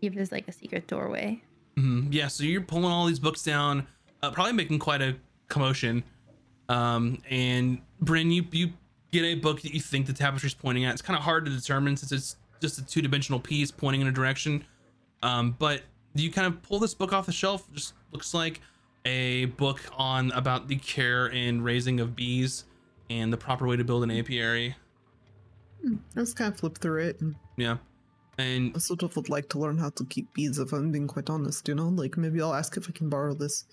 [0.00, 1.42] give us like a secret doorway.
[1.76, 3.86] hmm Yeah, so you're pulling all these books down,
[4.22, 5.16] uh, probably making quite a
[5.48, 6.02] commotion.
[6.68, 8.72] Um, and Bryn, you you
[9.10, 10.92] get a book that you think the tapestry's pointing at.
[10.92, 14.06] It's kind of hard to determine since it's just a two dimensional piece pointing in
[14.06, 14.64] a direction.
[15.22, 15.82] Um, but
[16.14, 17.70] you kind of pull this book off the shelf.
[17.72, 18.60] Just looks like
[19.04, 22.64] a book on about the care and raising of bees
[23.08, 24.74] and the proper way to build an apiary.
[25.82, 27.78] Hmm, I just kind of flip through it and Yeah,
[28.38, 31.06] and I sort of would like to learn how to keep bees if I'm being
[31.08, 31.88] quite honest, you know?
[31.88, 33.64] Like maybe I'll ask if I can borrow this.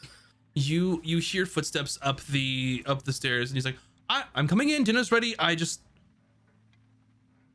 [0.56, 3.78] you you hear footsteps up the up the stairs and he's like
[4.10, 5.82] I, i'm coming in dinner's ready i just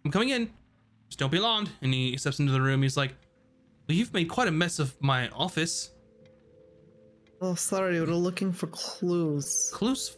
[0.04, 0.50] i'm coming in
[1.08, 3.14] just don't be alarmed and he steps into the room he's like
[3.94, 5.90] you've made quite a mess of my office
[7.44, 9.68] Oh, sorry, We're looking for clues.
[9.74, 10.16] clues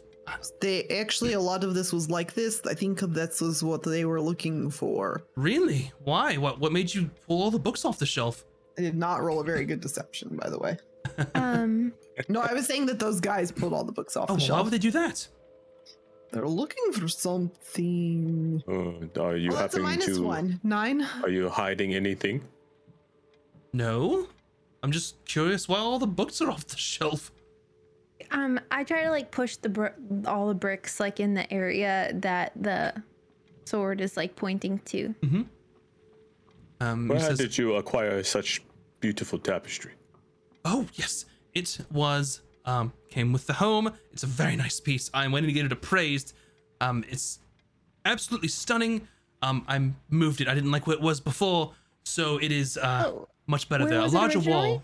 [0.61, 2.61] They actually, a lot of this was like this.
[2.67, 5.23] I think that was what they were looking for.
[5.35, 8.45] really why what what made you pull all the books off the shelf
[8.77, 10.77] I did not roll a very good deception, by the way.
[11.35, 11.93] Um
[12.29, 14.45] No, I was saying that those guys pulled all the books off oh the why
[14.47, 14.57] shelf.
[14.59, 15.27] Why would they do that
[16.31, 18.61] They're looking for something.
[18.67, 20.23] Uh, are you oh, that's a having minus to?
[20.23, 20.59] one.
[20.63, 21.07] Nine.
[21.23, 22.41] Are you hiding anything?
[23.75, 24.27] No
[24.83, 27.31] i'm just curious why all the books are off the shelf
[28.31, 29.87] um I try to like push the br-
[30.25, 32.93] all the bricks like in the area that the
[33.65, 35.13] sword is like pointing to.
[35.21, 35.41] Mm-hmm.
[36.81, 38.61] um Where says, did you acquire such
[38.99, 39.93] beautiful tapestry?
[40.63, 43.91] Oh yes, it was um came with the home.
[44.11, 45.09] It's a very nice piece.
[45.13, 46.33] I'm waiting to get it appraised.
[46.81, 47.39] Um, it's
[48.05, 49.07] absolutely stunning.
[49.41, 50.47] Um, I moved it.
[50.47, 51.73] I didn't like what it was before,
[52.05, 53.99] so it is uh Oh, much better there.
[53.99, 54.81] A larger wall.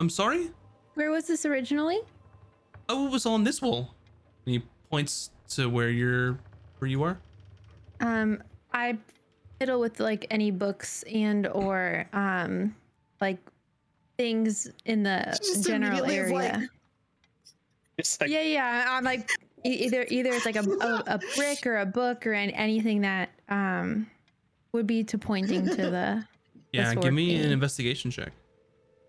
[0.00, 0.50] I'm sorry.
[0.94, 2.00] Where was this originally?
[2.88, 3.94] Oh, it was on this wall.
[4.46, 6.38] And he points to where you're,
[6.78, 7.18] where you are.
[8.00, 8.98] Um, I
[9.58, 12.74] fiddle with like any books and or um
[13.20, 13.38] like
[14.18, 16.32] things in the Just general area.
[16.34, 16.54] like-
[18.20, 18.86] like yeah, yeah.
[18.88, 19.30] I'm like
[19.64, 23.02] e- either either it's like a, a, a brick or a book or an, anything
[23.02, 24.06] that um
[24.72, 26.24] would be to pointing to the.
[26.72, 28.32] Yeah, sword give me an investigation check.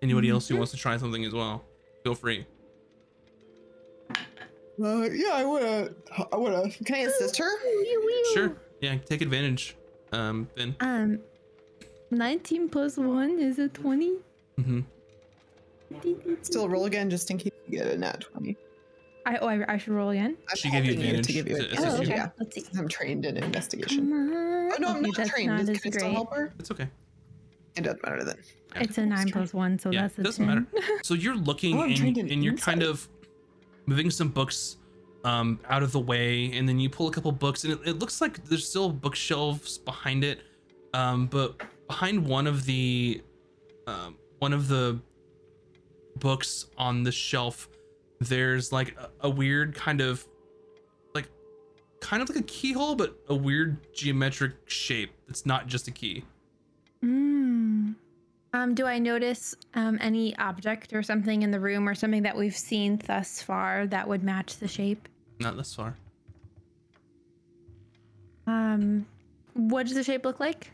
[0.01, 0.55] Anybody else Mm-hmm.
[0.55, 1.63] who wants to try something as well,
[2.03, 2.45] feel free.
[4.81, 5.89] Uh, yeah, I wanna.
[6.31, 6.69] I wanna.
[6.71, 7.49] Can I assist her?
[8.33, 8.55] Sure.
[8.79, 9.75] Yeah, take advantage.
[10.11, 10.75] Um, Ben.
[10.79, 11.19] Um,
[12.09, 14.15] nineteen plus one is a twenty.
[14.59, 14.79] Mm-hmm.
[16.41, 18.55] Still roll again just in case you get a nat 20.
[19.25, 20.37] I oh I, I should roll again.
[20.49, 21.93] I'm She gave you advantage to give you to advantage.
[21.93, 22.09] Oh okay.
[22.15, 22.63] Yeah, Let's see.
[22.79, 24.09] I'm trained in investigation.
[24.09, 24.33] Come on.
[24.33, 25.49] Oh, no, I'm Okay, not trained.
[25.49, 26.53] not Can as I still help her?
[26.59, 26.87] It's okay.
[27.75, 28.37] It doesn't matter then.
[28.75, 30.67] It's a nine plus one, so Yeah, that's a doesn't 10.
[30.73, 30.87] matter.
[31.03, 33.07] So you're looking Oh, and, and you're kind of
[33.85, 34.77] moving some books
[35.23, 37.99] um, out of the way, and then you pull a couple books, and it, it
[37.99, 40.39] looks like there's still bookshelves behind it,
[40.93, 43.21] um, but behind one of the
[43.87, 44.99] um, one of the
[46.17, 47.69] books on the shelf,
[48.19, 50.25] there's like a, a weird kind of
[51.13, 51.27] like
[51.99, 55.11] kind of like a keyhole, but a weird geometric shape.
[55.27, 56.23] It's not just a key.
[57.03, 57.95] Mm.
[58.53, 62.35] Um, do I notice um, any object or something in the room or something that
[62.35, 65.07] we've seen thus far that would match the shape?
[65.39, 65.95] Not this far.
[68.45, 69.05] Um,
[69.53, 70.69] what does the shape look like?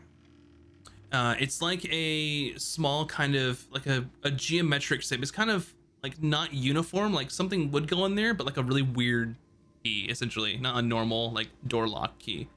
[1.12, 5.22] Uh, it's like a small kind of like a, a geometric shape.
[5.22, 5.72] It's kind of
[6.02, 9.36] like not uniform, like something would go in there, but like a really weird
[9.84, 12.48] key, essentially, not a normal like door lock key.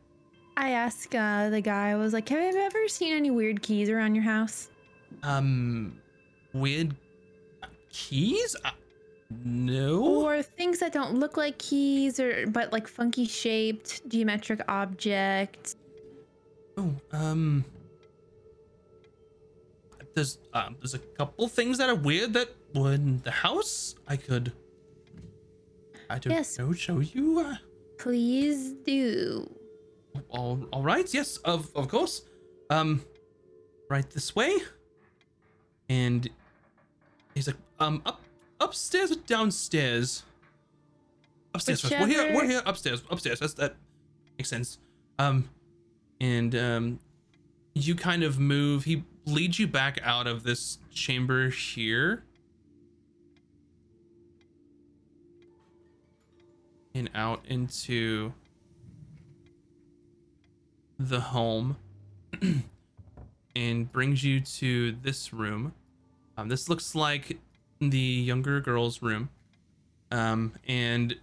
[0.57, 3.89] I asked uh, the guy, I was like, have you ever seen any weird keys
[3.89, 4.69] around your house?
[5.23, 5.97] Um,
[6.53, 6.95] weird
[7.91, 8.55] keys?
[8.63, 8.71] Uh,
[9.45, 10.03] no.
[10.03, 15.75] Or things that don't look like keys or but like funky shaped geometric objects?
[16.77, 17.63] Oh, um,
[20.15, 23.95] there's um, there's a couple things that are weird that were in the house.
[24.07, 24.51] I could,
[26.09, 26.59] I don't Yes.
[26.59, 27.39] know, show you.
[27.39, 27.55] Uh,
[27.97, 29.49] Please do.
[30.29, 32.23] All, all right yes of of course.
[32.69, 33.03] Um
[33.89, 34.57] right this way.
[35.89, 36.29] And
[37.35, 38.21] he's like um up
[38.59, 40.23] upstairs or downstairs?
[41.53, 41.99] Upstairs first.
[41.99, 43.39] we're here we're here upstairs upstairs.
[43.39, 43.75] That's that
[44.37, 44.77] makes sense.
[45.19, 45.49] Um
[46.19, 46.99] and um
[47.73, 48.85] you kind of move.
[48.85, 52.23] He leads you back out of this chamber here.
[56.93, 58.33] And out into
[61.09, 61.77] the home
[63.55, 65.73] and brings you to this room.
[66.37, 67.37] Um, this looks like
[67.79, 69.29] the younger girl's room.
[70.11, 71.15] Um, and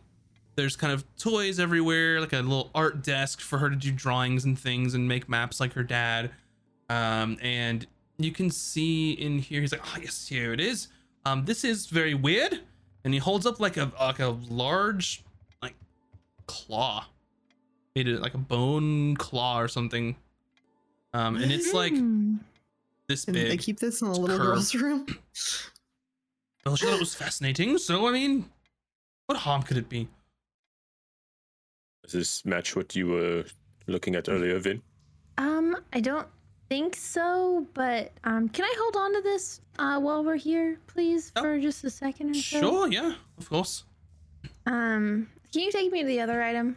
[0.57, 4.45] there's kind of toys everywhere, like a little art desk for her to do drawings
[4.45, 6.31] and things and make maps like her dad.
[6.89, 7.87] Um, and
[8.19, 10.89] you can see in here, he's like, oh, yes, here it is.
[11.25, 12.61] Um, this is very weird.
[13.05, 15.23] And he holds up like a like a large
[15.63, 15.75] like
[16.47, 17.07] claw
[17.99, 20.15] made it like a bone claw or something.
[21.13, 22.37] Um, and it's like Hmm.
[23.09, 24.47] this And they keep this in the little curve.
[24.55, 25.07] girl's room.
[26.65, 27.79] Well, she thought it was fascinating.
[27.79, 28.49] So I mean,
[29.27, 30.09] what harm could it be?
[32.05, 33.45] Does this match what you were
[33.87, 34.81] looking at earlier, Vin?
[35.39, 36.27] Um, I don't
[36.69, 41.33] think so, but um, can I hold on to this uh while we're here, please,
[41.37, 41.43] Oh.
[41.43, 42.61] for just a second or so?
[42.61, 43.85] Sure, yeah, of course.
[44.67, 46.77] Um, can you take me to the other item?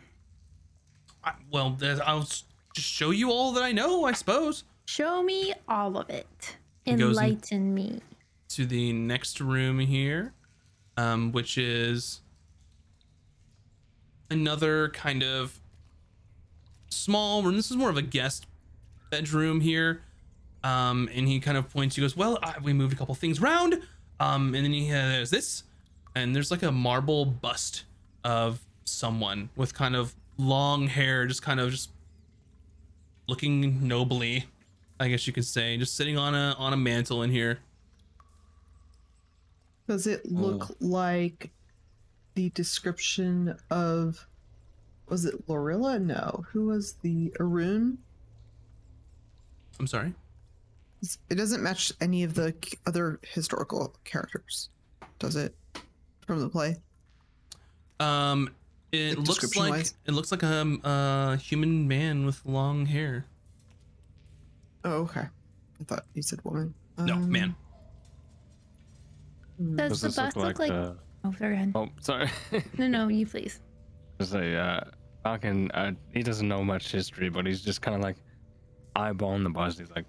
[1.23, 2.45] I, well, I'll just
[2.75, 4.63] show you all that I know, I suppose.
[4.85, 6.57] Show me all of it.
[6.85, 8.01] Enlighten me.
[8.49, 10.33] To the next room here,
[10.97, 12.21] um, which is
[14.29, 15.59] another kind of
[16.89, 17.55] small room.
[17.55, 18.47] This is more of a guest
[19.09, 20.01] bedroom here.
[20.63, 21.95] Um, and he kind of points.
[21.95, 23.81] He goes, "Well, I, we moved a couple things around."
[24.19, 25.63] Um, and then he has this,
[26.15, 27.85] and there's like a marble bust
[28.23, 31.91] of someone with kind of long hair, just kind of just
[33.27, 34.45] looking nobly,
[34.99, 37.59] I guess you could say, just sitting on a on a mantle in here.
[39.87, 41.51] Does it look like
[42.35, 44.27] the description of
[45.09, 45.99] was it Lorilla?
[45.99, 46.45] No.
[46.51, 47.97] Who was the Arun?
[49.79, 50.13] I'm sorry.
[51.29, 52.53] It doesn't match any of the
[52.85, 54.69] other historical characters,
[55.19, 55.53] does it?
[56.25, 56.77] From the play.
[57.99, 58.51] Um,
[58.91, 59.93] it Like, looks like description-wise?
[60.05, 63.25] it looks like a, um, a human man with long hair.
[64.83, 65.21] Oh, okay.
[65.79, 66.73] I thought you said woman.
[66.97, 67.55] No, Um, man.
[69.75, 70.79] Does Does the this bust look look like, like?
[70.81, 70.97] the?
[71.23, 71.49] Oh, sorry.
[71.51, 71.71] go ahead.
[71.75, 72.29] Oh, sorry.
[72.77, 73.59] No, no, you please.
[74.19, 74.81] Just say, uh,
[75.23, 75.69] Falcon.
[75.71, 78.17] Uh, he doesn't know much history, but he's just kind of like
[78.95, 79.79] eyeballing the bust.
[79.79, 80.05] He's like,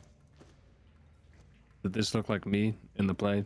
[1.82, 3.44] "Did this look like me in the play?"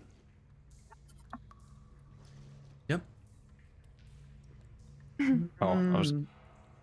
[5.60, 6.24] Oh, I was Hmm.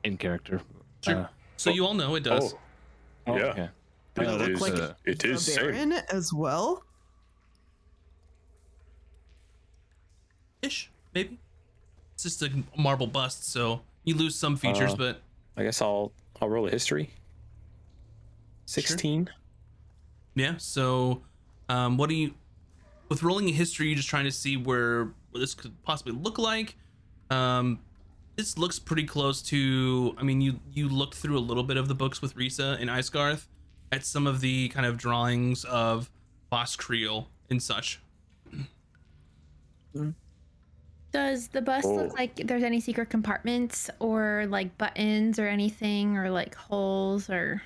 [0.03, 0.61] in character.
[1.03, 1.15] Sure.
[1.15, 1.27] Uh,
[1.57, 2.53] So you all know it does.
[2.53, 2.59] Oh,
[3.27, 3.43] oh, Yeah.
[3.45, 3.69] Okay.
[4.15, 5.55] Does Uh, it there's, look like uh, it is the.
[5.55, 6.83] Baron as well?
[10.61, 11.39] Ish, maybe.
[12.13, 15.21] It's just a marble bust, so you lose some features, Uh, but
[15.57, 16.11] I guess I'll
[16.41, 17.11] I'll roll a history.
[18.65, 19.29] Sixteen.
[20.35, 20.57] yeah.
[20.57, 21.23] So,
[21.69, 22.33] um, what do you?
[23.09, 26.75] with rolling a history, you're just trying to see where this could possibly look like.
[27.29, 27.79] Um,
[28.35, 30.15] this looks pretty close to.
[30.17, 32.89] I mean, you you looked through a little bit of the books with Risa and
[32.89, 33.47] Icegarth
[33.91, 36.09] at some of the kind of drawings of
[36.49, 37.99] Boss Creel and such.
[41.11, 41.93] Does the bus Oh.
[41.95, 47.61] look like there's any secret compartments or like buttons or anything or like holes or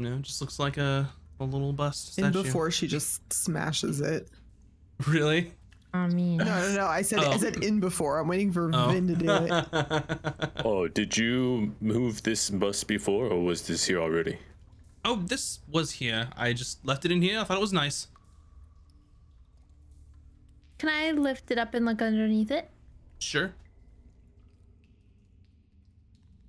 [0.00, 1.08] No, it just looks like a
[1.40, 4.28] a little bust And before she just smashes it.
[5.06, 5.52] really?
[5.94, 6.86] I mean No, no, no.
[6.86, 7.36] I said I Oh.
[7.38, 8.18] said in before.
[8.18, 8.88] I'm waiting for Oh.
[8.90, 10.50] Vin to do it.
[10.64, 14.38] Oh, did you move this bus before, or was this here already?
[15.04, 16.28] oh, this was here.
[16.36, 17.38] I just left it in here.
[17.40, 18.08] I thought it was nice.
[20.78, 22.68] can I lift it up and look underneath it?
[23.18, 23.52] Sure.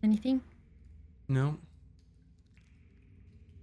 [0.03, 0.41] Anything?
[1.27, 1.57] No.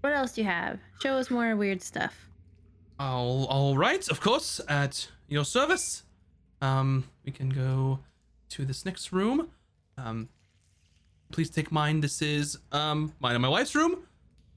[0.00, 0.78] What else do you have?
[1.02, 2.28] Show us more weird stuff.
[2.98, 6.04] All, all right, of course, at your service.
[6.60, 7.98] Um, we can go
[8.50, 9.48] to this next room.
[9.98, 10.28] Um,
[11.32, 12.00] please take mine.
[12.00, 13.98] This is um mine and my wife's room.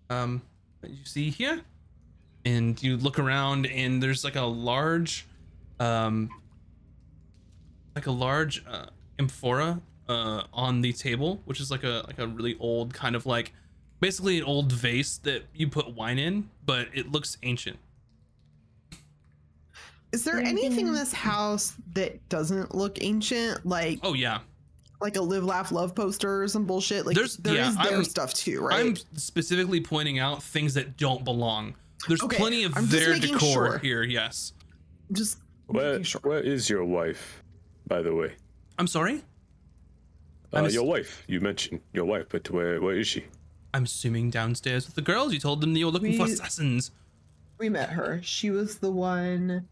[0.09, 0.41] Um,
[0.83, 1.61] you see here,
[2.45, 5.27] and you look around, and there's like a large,
[5.79, 6.29] um,
[7.95, 12.27] like a large uh, amphora uh on the table, which is like a like a
[12.27, 13.53] really old kind of like,
[13.99, 17.77] basically an old vase that you put wine in, but it looks ancient.
[20.11, 23.65] Is there Anything- anything in this house that doesn't look ancient?
[23.65, 24.39] Like Oh yeah,
[25.01, 27.05] like a live laugh love poster or some bullshit?
[27.05, 28.79] Like There's- there yeah, is their I'm- stuff too, right?
[28.79, 31.75] I'm specifically pointing out things that don't belong.
[32.07, 33.77] There's Okay, plenty of I'm their decor sure.
[33.79, 34.03] here.
[34.03, 34.53] Yes.
[35.11, 35.37] just
[35.67, 36.21] Where, sure.
[36.23, 37.43] where is your wife,
[37.87, 38.35] by the way?
[38.77, 39.23] I'm sorry.
[40.53, 41.23] Uh, I'm ass- your wife.
[41.27, 43.25] You mentioned your wife, but where where is she?
[43.73, 45.33] I'm assuming downstairs with the girls.
[45.33, 46.89] You told them you were looking for assassins.
[47.59, 48.19] We met her.
[48.23, 49.67] She was the one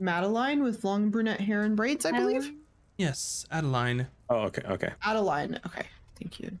[0.00, 2.52] Madeline with long brunette hair and braids, I believe.
[2.96, 4.06] Yes, Adeline.
[4.30, 4.92] Oh, okay, okay.
[5.04, 5.60] Adeline.
[5.66, 5.86] Okay.
[6.20, 6.58] Thank you.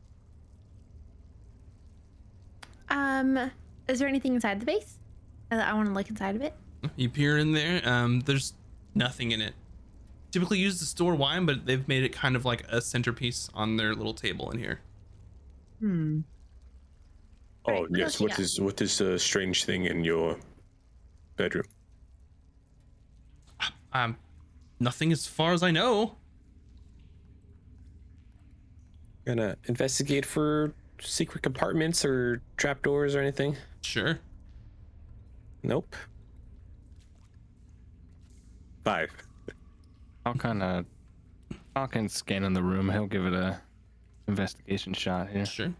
[2.90, 3.50] Um,
[3.88, 4.98] is there anything inside the base?
[5.50, 6.54] I, I want to look inside of it.
[6.96, 7.80] You peer in there.
[7.88, 8.54] Um, there's
[8.94, 9.54] nothing in it.
[10.30, 13.76] Typically used to store wine, but they've made it kind of like a centerpiece on
[13.76, 14.80] their little table in here.
[15.80, 16.20] Hmm.
[17.66, 18.20] Oh Right, what yes.
[18.20, 18.38] you What got?
[18.40, 20.38] is what is the strange thing in your
[21.36, 21.64] bedroom?
[23.98, 24.16] Um,
[24.78, 26.14] nothing as far as I know.
[29.24, 33.56] Gonna investigate for secret compartments or trapdoors or anything?
[33.82, 34.20] Sure.
[35.64, 35.96] Nope.
[38.84, 39.10] Five.
[40.24, 40.84] I'll kind of,
[41.74, 42.88] I'll can scan in the room.
[42.90, 43.60] He'll give it a
[44.28, 45.44] investigation shot here.
[45.44, 45.74] Sure.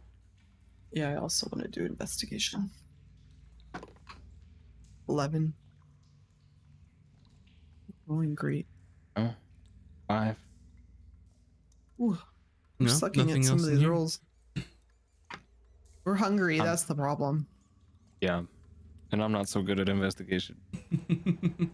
[0.90, 2.70] Yeah, I also want to do investigation.
[5.08, 5.54] Eleven.
[8.08, 8.66] Going great.
[9.16, 9.34] Oh,
[10.08, 10.36] five.
[12.00, 12.16] Ooh,
[12.78, 13.90] we're No, sucking at some of these here?
[13.90, 14.20] rolls.
[16.04, 16.58] We're hungry.
[16.58, 17.46] Um, that's the problem.
[18.22, 18.42] Yeah,
[19.12, 20.56] and I'm not so good at investigation.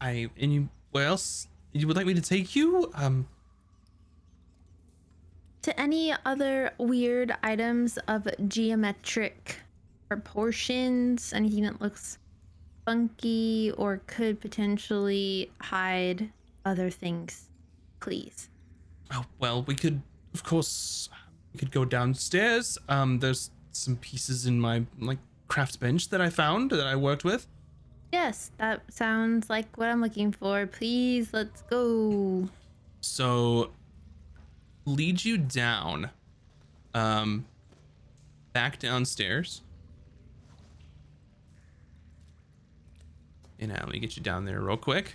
[0.00, 0.68] I and you.
[0.90, 2.90] Where else you would like me to take you?
[2.94, 3.26] Um,
[5.62, 9.56] To any other weird items of geometric
[10.08, 12.18] proportions, anything that looks
[12.84, 16.30] funky or could potentially hide
[16.64, 17.48] other things,
[18.00, 18.48] please.
[19.12, 20.02] Oh, well, we could,
[20.34, 21.08] of course,
[21.52, 22.78] we could go downstairs.
[22.88, 25.18] Um, there's some pieces in my like
[25.48, 27.46] craft bench that I found that I worked with.
[28.12, 30.66] Yes, that sounds like what I'm looking for.
[30.66, 32.48] Please, let's go.
[33.00, 33.70] So,
[34.84, 36.10] lead you down,
[36.94, 37.46] um,
[38.52, 39.62] back downstairs.
[43.62, 45.14] And now let me get you down there real quick.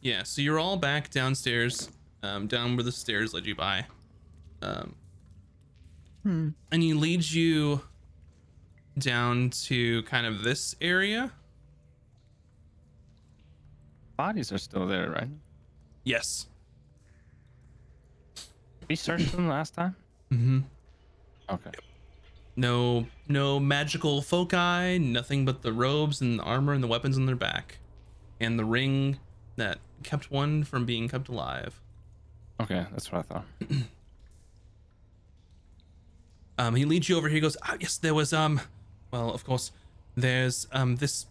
[0.00, 1.90] Yeah, so you're all back downstairs,
[2.22, 3.86] um, down where the stairs led you by.
[4.62, 4.94] Um,
[6.22, 6.48] Hmm.
[6.70, 7.82] and he leads you
[8.98, 11.32] down to kind of this area.
[14.18, 15.28] Bodies are still there, right?
[16.02, 16.48] Yes.
[18.88, 19.94] We searched them last time.
[20.32, 20.58] Mm-hmm.
[21.48, 21.70] Okay.
[22.56, 24.98] No, no magical foci.
[24.98, 27.78] Nothing but the robes and the armor and the weapons on their back,
[28.40, 29.20] and the ring
[29.54, 31.80] that kept one from being kept alive.
[32.60, 33.44] Okay, that's what I thought.
[36.60, 37.36] Um, he leads you over here.
[37.36, 38.60] He goes, ah, yes, there was um,
[39.12, 39.70] well, of course,
[40.16, 41.26] there's um this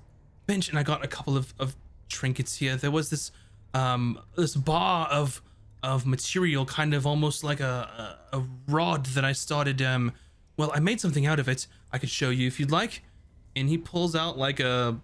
[0.46, 1.76] bench and I got a couple of, of
[2.10, 2.76] trinkets here.
[2.76, 3.32] There was this
[3.74, 5.42] um this bar of
[5.84, 10.14] of material, kind of almost like a, a, a rod that I started um
[10.58, 11.68] well, I made something out of it.
[11.92, 13.04] I could show you if you'd like.
[13.56, 15.00] And he pulls out like a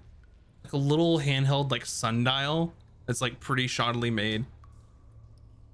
[0.64, 2.74] like a little handheld like sundial
[3.06, 4.46] that's like pretty shoddily made.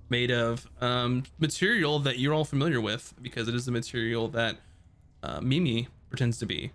[0.09, 4.57] Made of um material that you're all familiar with because it is the material that
[5.21, 6.71] uh, Mimi pretends to be,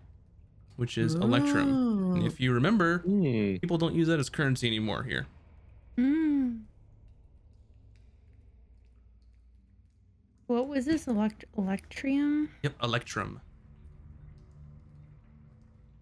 [0.77, 2.04] which is Electrum.
[2.15, 3.57] And if you remember, Hmm.
[3.57, 5.27] people don't use that as currency anymore here.
[5.99, 6.63] Mm.
[10.47, 11.07] What was this?
[11.07, 12.51] Elect- Electrium?
[12.63, 13.41] Yep, Electrum.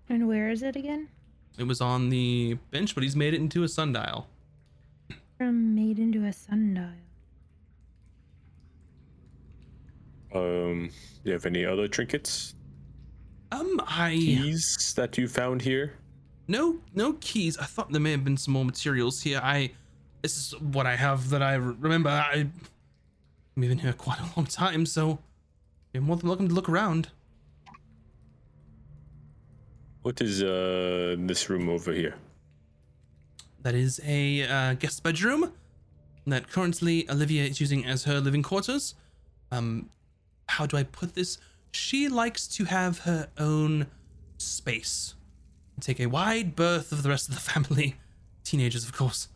[0.08, 1.08] And where is it again?
[1.58, 4.28] It was on the bench, but he's made it into a sundial.
[5.38, 6.90] From made into a sundial.
[10.34, 10.88] Um,
[11.24, 12.54] do you have any other trinkets,
[13.50, 15.92] Um, I keys that you found here?
[16.49, 17.59] No no keys.
[17.59, 19.40] I thought there may have been some more materials here.
[19.43, 19.72] I
[20.22, 22.11] this is what I have that I remember.
[22.11, 22.47] I
[23.55, 25.18] I've been here quite a long time, so
[25.93, 27.09] you're more than welcome to look around.
[30.03, 32.14] What is uh this room over here?
[33.62, 35.53] That is a uh, guest bedroom
[36.26, 38.95] that currently Olivia is using as her living quarters.
[39.53, 39.90] Um,
[40.49, 41.38] how do I put this?
[41.70, 43.86] She likes to have her own
[44.38, 45.14] space,
[45.80, 47.96] take a wide berth of the rest of the family,
[48.44, 49.28] teenagers, of course.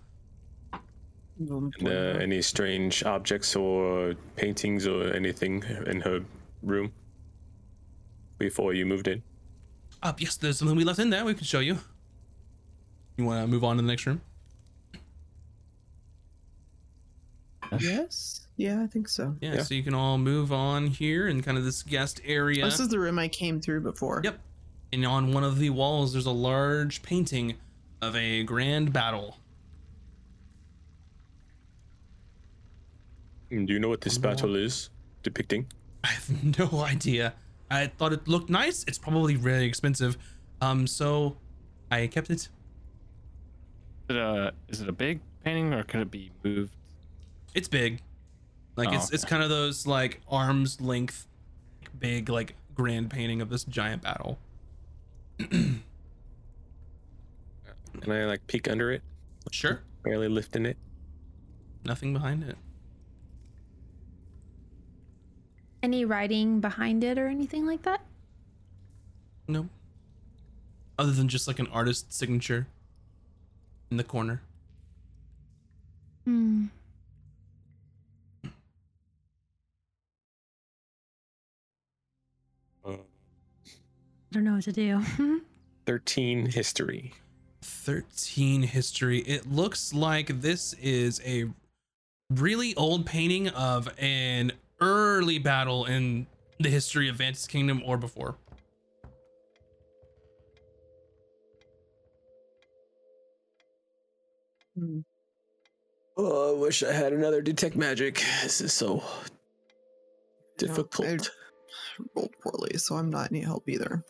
[1.39, 6.21] And, uh, any strange objects or paintings or anything in her
[6.63, 6.93] room
[8.39, 9.23] before you moved in?
[10.03, 11.25] Uh, yes, there's something we left in there.
[11.25, 11.79] We can show you.
[13.19, 14.21] You want to move on to the next room?
[17.81, 18.47] Yes.
[18.57, 19.37] Yeah, I think so.
[19.41, 19.63] Yeah, Yeah.
[19.63, 22.65] So you can all move on here in kind of this guest area.
[22.65, 24.21] This is the room I came through before.
[24.25, 24.39] Yep.
[24.97, 27.57] And on one of the walls, there's a large painting
[28.01, 29.37] of a grand battle.
[33.51, 34.89] Do you know what this battle is
[35.23, 35.67] depicting?
[36.03, 37.35] I have no idea.
[37.71, 38.87] I thought it looked nice.
[38.89, 40.17] It's probably really expensive.
[40.63, 41.37] Um, so
[41.91, 42.49] I kept it.
[42.49, 42.51] Is
[44.09, 46.75] it a is it a big painting or could it be moved?
[47.55, 48.01] It's big.
[48.77, 51.27] Like Oh, it's it's kind of those like arms length,
[51.99, 54.39] big like grand painting of this giant battle.
[55.51, 55.83] Can
[58.13, 59.03] I like peek under it,
[59.51, 59.83] Sure.
[60.03, 60.77] barely lifting it?
[61.85, 62.57] Nothing behind it.
[65.83, 68.01] Any writing behind it or anything like that?
[69.49, 69.69] No.
[70.99, 72.67] Other than just like an artist signature
[73.91, 74.43] in the corner.
[76.25, 76.67] Hmm.
[84.37, 85.03] Don't know what to do.
[85.87, 87.15] 13 history.
[87.63, 89.21] 13 history.
[89.21, 91.47] It looks like this is a
[92.31, 96.27] really old painting of an early battle in
[96.61, 98.37] the history of Vantis Kingdom or before.
[104.79, 105.01] Hmm.
[106.19, 108.23] Oh, I wish I had another detect magic.
[108.43, 109.03] This is so
[110.59, 111.31] difficult.
[111.99, 114.05] I rolled poorly, so I'm not any help either.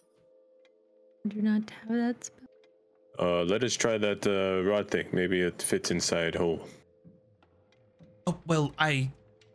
[1.26, 2.46] I do not have that spell.
[3.18, 5.06] Uh, let us try that uh, rod thing.
[5.12, 6.60] Maybe it fits inside hole.
[8.28, 9.10] Oh, well, I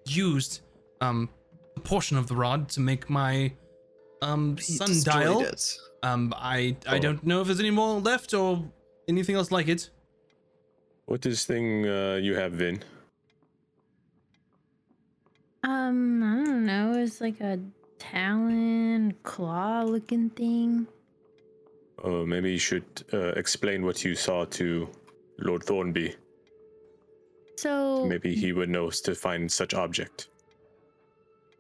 [0.05, 0.61] used
[0.99, 1.29] um
[1.77, 3.53] a portion of the rod to make my
[4.21, 5.41] um He sundial.
[5.41, 5.77] it.
[6.03, 6.99] Um I I Oh.
[6.99, 8.63] don't know if there's any more left or
[9.07, 9.89] anything else like it.
[11.05, 12.83] What is thing uh, you have, Vin?
[15.63, 16.93] Um, I don't know.
[16.97, 17.59] It's like a
[17.99, 20.87] talon claw looking thing.
[22.03, 24.89] Oh, maybe you should uh, explain what you saw to
[25.39, 26.15] Lord Thornby.
[27.57, 30.29] So Maybe he would know to find such object.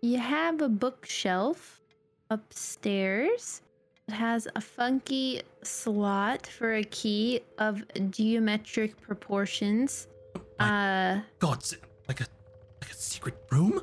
[0.01, 1.79] you have a bookshelf
[2.31, 3.61] upstairs.
[4.07, 10.07] It has a funky slot for a key of geometric proportions.
[10.59, 11.63] Uh, God,
[12.07, 12.25] like a
[12.81, 13.81] like a secret room?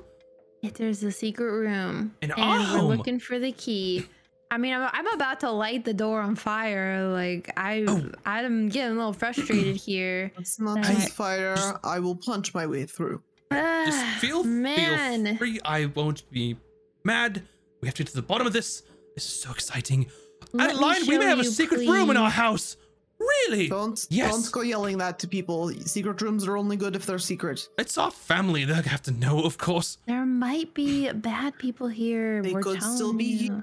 [0.60, 2.86] if there's a secret room, An and we're arm!
[2.89, 4.06] looking for the key.
[4.50, 7.08] I mean, I'm, I'm about to light the door on fire.
[7.08, 8.10] Like I, Oh.
[8.24, 10.32] I'm getting a little frustrated here.
[10.38, 11.56] It's not I- this fire.
[11.84, 13.22] I will punch my way through.
[13.52, 15.24] Just Ah, feel man.
[15.24, 15.60] feel free.
[15.64, 16.56] I won't be
[17.04, 17.42] mad.
[17.80, 18.82] We have to get to the bottom of this.
[19.14, 20.06] This is so exciting.
[20.52, 22.76] Let me Adeline, we may have a you, secret room in our house.
[23.18, 23.68] Really?
[23.68, 24.30] Don't Yes.
[24.32, 25.70] don't go yelling that to people.
[25.80, 27.68] Secret rooms are only good if they're secret.
[27.78, 28.64] It's our family.
[28.64, 29.98] They have to know, of course.
[30.06, 32.42] There might be bad people here.
[32.42, 33.62] They we're could still be you.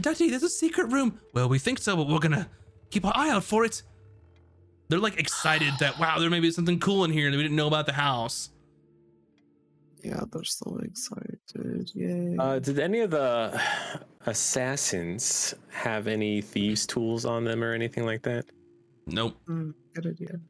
[0.00, 1.20] Daddy, there's a secret room.
[1.34, 2.48] Well, we think so, but we're gonna
[2.90, 3.82] keep our eye out for it.
[4.88, 7.56] they're like excited that wow, there may be something cool in here that we didn't
[7.56, 8.50] know about the house.
[10.02, 11.90] Yeah, they're so excited.
[11.94, 12.36] Yay.
[12.38, 13.60] Uh, did any of the
[14.26, 18.46] assassins have any thieves' tools on them or anything like that?
[19.06, 19.36] Nope.
[19.48, 20.40] Mm, good idea.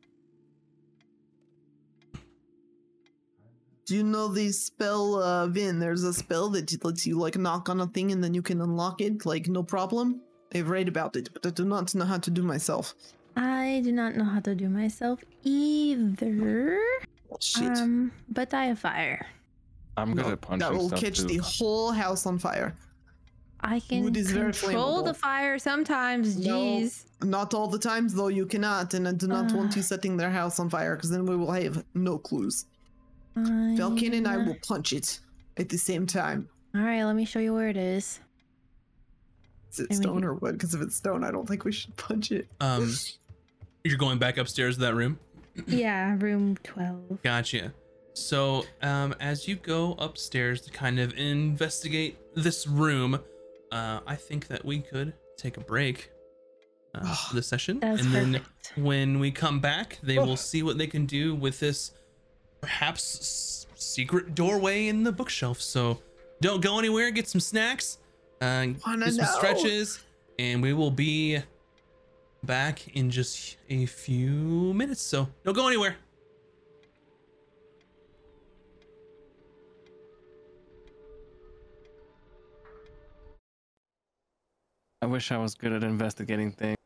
[3.90, 5.80] Do you know the spell, uh, Vin?
[5.80, 8.60] There's a spell that lets you, like, knock on a thing and then you can
[8.60, 10.20] unlock it, like, no problem?
[10.54, 12.94] I've read about it, but I do not know how to do myself.
[13.34, 16.78] I do not know how to do myself either.
[17.32, 17.78] Oh, shit.
[17.78, 19.26] Um, but I have fire.
[19.96, 21.24] I'm good No, at punching that will stuff catch too.
[21.26, 22.76] the whole house on fire.
[23.60, 26.38] I can Wood is very control the fire sometimes.
[26.38, 26.58] No.
[26.60, 27.06] Jeez.
[27.24, 29.76] Not all the times, though, you cannot, and I do not want Ah.
[29.78, 32.66] you setting their house on fire, because then we will have no clues.
[33.34, 35.20] Falcon and I will punch it
[35.56, 36.48] at the same time.
[36.74, 38.20] All right, let me show you where it is.
[39.72, 40.52] Is it I mean- stone or wood?
[40.52, 42.46] Because if it's stone, I don't think we should punch it.
[42.60, 42.92] Um,
[43.84, 45.18] you're going back upstairs to that room.
[45.66, 47.22] yeah, room 12.
[47.22, 47.72] Gotcha.
[48.14, 53.20] So, um, as you go upstairs to kind of investigate this room,
[53.72, 56.10] uh, I think that we could take a break
[56.94, 58.40] uh, for the session, That's and then
[58.76, 61.92] when we come back, they will see what they can do with this
[62.60, 65.60] perhaps secret doorway in the bookshelf.
[65.60, 66.00] So,
[66.40, 67.10] don't go anywhere.
[67.10, 67.98] Get some snacks,
[68.40, 69.30] uh, Wanna get some know.
[69.36, 70.00] stretches,
[70.38, 71.38] and we will be
[72.42, 75.02] back in just a few minutes.
[75.02, 75.96] So, don't go anywhere.
[85.02, 86.76] I wish I was good at investigating things.